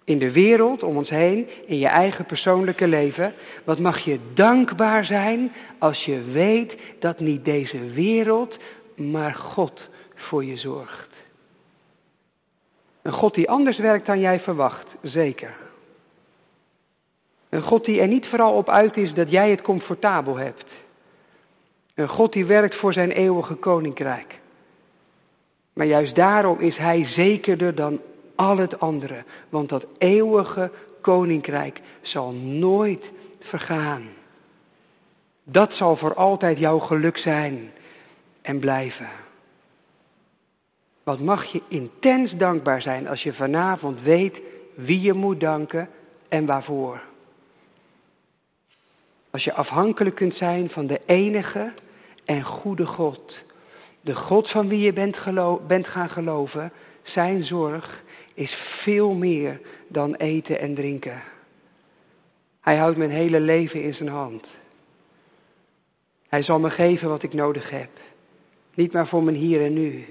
in 0.04 0.20
de 0.20 0.32
wereld 0.32 0.84
om 0.84 0.98
ons 0.98 1.10
heen, 1.10 1.50
in 1.66 1.78
je 1.78 1.88
eigen 1.88 2.26
persoonlijke 2.26 2.88
leven. 2.88 3.34
Wat 3.64 3.80
mag 3.80 4.00
je 4.00 4.20
dankbaar 4.34 5.06
zijn 5.06 5.52
als 5.80 6.04
je 6.04 6.22
weet 6.22 6.74
dat 7.00 7.20
niet 7.20 7.46
deze 7.46 7.80
wereld, 7.80 8.58
maar 8.96 9.34
God 9.34 9.82
voor 10.16 10.46
je 10.46 10.58
zorgt. 10.58 11.10
Een 13.02 13.12
God 13.12 13.34
die 13.34 13.50
anders 13.50 13.78
werkt 13.78 14.06
dan 14.06 14.20
jij 14.20 14.40
verwacht, 14.40 14.88
zeker. 15.02 15.56
Een 17.50 17.62
God 17.62 17.86
die 17.86 18.02
er 18.02 18.08
niet 18.08 18.28
vooral 18.28 18.54
op 18.54 18.70
uit 18.70 18.98
is 18.98 19.14
dat 19.14 19.32
jij 19.32 19.50
het 19.50 19.62
comfortabel 19.62 20.36
hebt. 20.36 20.66
Een 21.96 22.10
God 22.10 22.34
die 22.34 22.46
werkt 22.46 22.76
voor 22.76 22.94
zijn 22.94 23.12
eeuwige 23.12 23.56
koninkrijk. 23.56 24.40
Maar 25.74 25.86
juist 25.86 26.16
daarom 26.16 26.60
is 26.60 26.78
hij 26.78 27.06
zekerder 27.06 27.76
dan 27.76 28.00
al 28.36 28.58
het 28.58 28.80
andere. 28.80 29.24
Want 29.50 29.70
dat 29.70 29.86
eeuwige 29.98 30.72
koninkrijk 31.02 31.82
zal 32.02 32.32
nooit 32.32 33.04
vergaan. 33.40 34.04
Dat 35.44 35.72
zal 35.74 35.96
voor 35.96 36.14
altijd 36.14 36.58
jouw 36.58 36.80
geluk 36.80 37.18
zijn 37.18 37.72
en 38.42 38.60
blijven. 38.60 39.10
Wat 41.04 41.20
mag 41.20 41.46
je 41.46 41.62
intens 41.68 42.34
dankbaar 42.34 42.82
zijn 42.82 43.08
als 43.08 43.24
je 43.24 43.34
vanavond 43.34 44.02
weet 44.02 44.40
wie 44.76 45.02
je 45.02 45.14
moet 45.14 45.40
danken 45.40 45.90
en 46.30 46.46
waarvoor. 46.46 47.02
Als 49.32 49.44
je 49.44 49.54
afhankelijk 49.54 50.16
kunt 50.16 50.36
zijn 50.36 50.70
van 50.70 50.88
de 50.88 51.02
enige 51.06 51.72
en 52.26 52.44
goede 52.44 52.86
God. 52.86 53.40
De 54.02 54.16
God 54.16 54.50
van 54.50 54.68
wie 54.68 54.80
je 54.80 54.94
bent, 54.94 55.18
bent 55.68 55.88
gaan 55.88 56.10
geloven, 56.10 56.72
zijn 57.04 57.44
zorg 57.44 58.04
is 58.34 58.54
veel 58.84 59.14
meer 59.14 59.62
dan 59.88 60.16
eten 60.16 60.60
en 60.60 60.76
drinken. 60.76 61.22
Hij 62.62 62.78
houdt 62.78 62.98
mijn 62.98 63.12
hele 63.12 63.40
leven 63.40 63.84
in 63.84 63.94
zijn 63.94 64.10
hand. 64.10 64.48
Hij 66.28 66.44
zal 66.44 66.60
me 66.60 66.70
geven 66.70 67.10
wat 67.10 67.24
ik 67.24 67.34
nodig 67.34 67.70
heb. 67.70 67.90
Niet 68.74 68.94
maar 68.94 69.08
voor 69.08 69.24
mijn 69.24 69.36
hier 69.36 69.66
en 69.66 69.74
nu, 69.74 70.06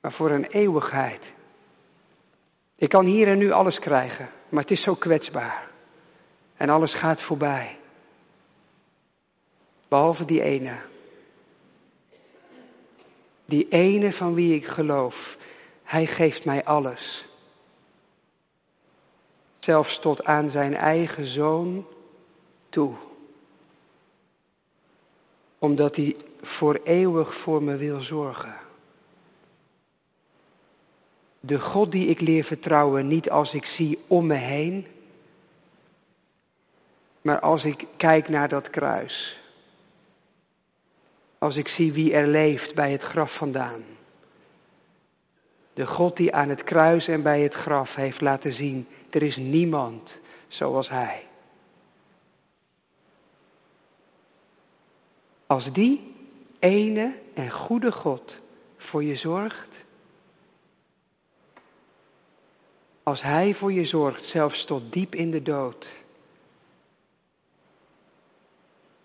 maar 0.00 0.12
voor 0.12 0.30
een 0.30 0.46
eeuwigheid. 0.46 1.22
Ik 2.76 2.88
kan 2.88 3.04
hier 3.04 3.28
en 3.28 3.38
nu 3.38 3.50
alles 3.50 3.78
krijgen, 3.78 4.28
maar 4.48 4.62
het 4.62 4.70
is 4.70 4.82
zo 4.82 4.94
kwetsbaar. 4.94 5.68
En 6.56 6.68
alles 6.68 6.94
gaat 6.94 7.22
voorbij. 7.22 7.76
Behalve 9.88 10.24
die 10.24 10.42
ene. 10.42 10.76
Die 13.44 13.68
ene 13.68 14.12
van 14.12 14.34
wie 14.34 14.54
ik 14.54 14.66
geloof. 14.66 15.36
Hij 15.82 16.06
geeft 16.06 16.44
mij 16.44 16.64
alles. 16.64 17.24
Zelfs 19.60 20.00
tot 20.00 20.24
aan 20.24 20.50
zijn 20.50 20.74
eigen 20.74 21.26
zoon 21.26 21.86
toe. 22.68 22.94
Omdat 25.58 25.96
hij 25.96 26.16
voor 26.42 26.80
eeuwig 26.84 27.34
voor 27.42 27.62
me 27.62 27.76
wil 27.76 28.00
zorgen. 28.00 28.54
De 31.40 31.60
God 31.60 31.90
die 31.90 32.06
ik 32.06 32.20
leer 32.20 32.44
vertrouwen, 32.44 33.06
niet 33.06 33.30
als 33.30 33.54
ik 33.54 33.64
zie 33.64 33.98
om 34.06 34.26
me 34.26 34.34
heen, 34.34 34.86
maar 37.22 37.40
als 37.40 37.64
ik 37.64 37.84
kijk 37.96 38.28
naar 38.28 38.48
dat 38.48 38.70
kruis. 38.70 39.38
Als 41.44 41.56
ik 41.56 41.68
zie 41.68 41.92
wie 41.92 42.12
er 42.12 42.26
leeft 42.26 42.74
bij 42.74 42.92
het 42.92 43.02
graf 43.02 43.36
vandaan. 43.36 43.82
De 45.74 45.86
God 45.86 46.16
die 46.16 46.34
aan 46.34 46.48
het 46.48 46.64
kruis 46.64 47.06
en 47.06 47.22
bij 47.22 47.40
het 47.40 47.54
graf 47.54 47.94
heeft 47.94 48.20
laten 48.20 48.52
zien, 48.52 48.86
er 49.10 49.22
is 49.22 49.36
niemand 49.36 50.10
zoals 50.48 50.88
Hij. 50.88 51.26
Als 55.46 55.72
die 55.72 56.14
ene 56.58 57.14
en 57.34 57.50
goede 57.50 57.92
God 57.92 58.32
voor 58.76 59.04
je 59.04 59.16
zorgt, 59.16 59.68
als 63.02 63.22
Hij 63.22 63.54
voor 63.54 63.72
je 63.72 63.84
zorgt, 63.84 64.24
zelfs 64.24 64.64
tot 64.64 64.92
diep 64.92 65.14
in 65.14 65.30
de 65.30 65.42
dood, 65.42 65.86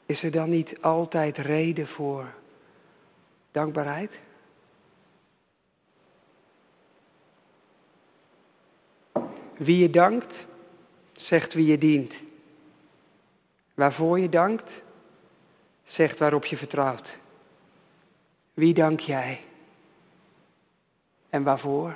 is 0.09 0.23
er 0.23 0.31
dan 0.31 0.49
niet 0.49 0.81
altijd 0.81 1.37
reden 1.37 1.87
voor 1.87 2.33
dankbaarheid? 3.51 4.11
Wie 9.57 9.77
je 9.77 9.89
dankt, 9.89 10.33
zegt 11.13 11.53
wie 11.53 11.65
je 11.65 11.77
dient. 11.77 12.13
Waarvoor 13.73 14.19
je 14.19 14.29
dankt, 14.29 14.69
zegt 15.85 16.17
waarop 16.17 16.45
je 16.45 16.57
vertrouwt. 16.57 17.07
Wie 18.53 18.73
dank 18.73 18.99
jij? 18.99 19.41
En 21.29 21.43
waarvoor? 21.43 21.95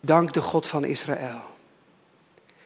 Dank 0.00 0.32
de 0.32 0.40
God 0.40 0.68
van 0.68 0.84
Israël. 0.84 1.42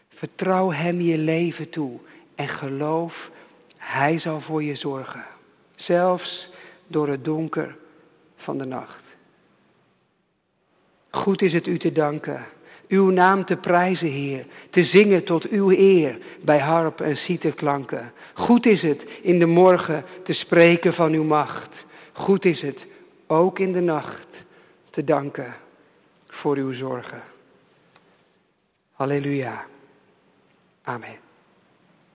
Vertrouw 0.09 0.73
Hem 0.73 1.01
je 1.01 1.19
leven 1.19 1.71
toe 1.71 2.01
en 2.39 2.49
geloof, 2.49 3.31
Hij 3.77 4.19
zal 4.19 4.41
voor 4.41 4.63
je 4.63 4.75
zorgen. 4.75 5.25
Zelfs 5.75 6.49
door 6.87 7.09
het 7.09 7.25
donker 7.25 7.77
van 8.37 8.59
de 8.59 8.65
nacht. 8.65 9.05
Goed 11.11 11.43
is 11.43 11.53
het 11.53 11.67
u 11.67 11.79
te 11.79 11.93
danken, 11.93 12.47
uw 12.89 13.11
naam 13.11 13.45
te 13.45 13.57
prijzen, 13.57 14.09
Heer, 14.09 14.47
te 14.71 14.85
zingen 14.85 15.25
tot 15.25 15.49
uw 15.49 15.71
eer 15.71 16.19
bij 16.45 16.59
harp 16.59 17.01
en 17.01 17.17
citerklanken. 17.17 18.13
Goed 18.35 18.67
is 18.67 18.83
het 18.83 19.03
in 19.23 19.39
de 19.39 19.47
morgen 19.47 20.05
te 20.25 20.33
spreken 20.33 20.95
van 20.95 21.13
uw 21.13 21.25
macht. 21.25 21.71
Goed 22.13 22.45
is 22.45 22.61
het 22.61 22.87
ook 23.27 23.59
in 23.59 23.73
de 23.73 23.81
nacht 23.81 24.29
te 24.91 25.05
danken 25.05 25.55
voor 26.27 26.57
uw 26.57 26.73
zorgen. 26.73 27.23
Halleluja. 28.93 29.65
Amen. 30.83 31.28